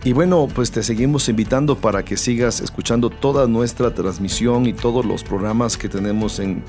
[0.04, 5.06] Y bueno, pues te seguimos invitando para que sigas escuchando toda nuestra transmisión y todos
[5.06, 6.62] los programas que tenemos en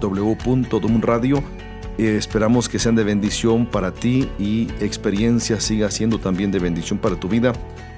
[0.00, 1.44] www.dumradio
[2.00, 6.98] eh, esperamos que sean de bendición para ti y experiencia siga siendo también de bendición
[6.98, 7.52] para tu vida.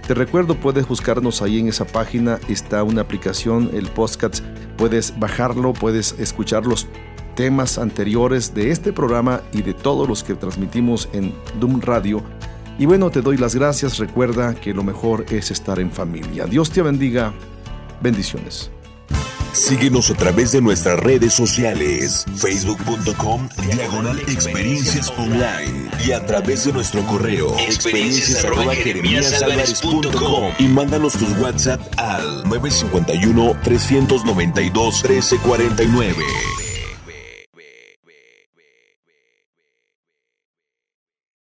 [0.08, 4.40] Te recuerdo, puedes buscarnos ahí en esa página, está una aplicación, el podcast,
[4.76, 6.88] puedes bajarlo, puedes escuchar los
[7.36, 12.24] temas anteriores de este programa y de todos los que transmitimos en Doom Radio.
[12.78, 16.46] Y bueno, te doy las gracias, recuerda que lo mejor es estar en familia.
[16.46, 17.32] Dios te bendiga,
[18.00, 18.70] bendiciones.
[19.52, 26.72] Síguenos a través de nuestras redes sociales, facebook.com, diagonal experiencias online y a través de
[26.72, 28.46] nuestro correo, experiencias
[30.58, 36.71] y mándanos tus WhatsApp al 951 392 1349.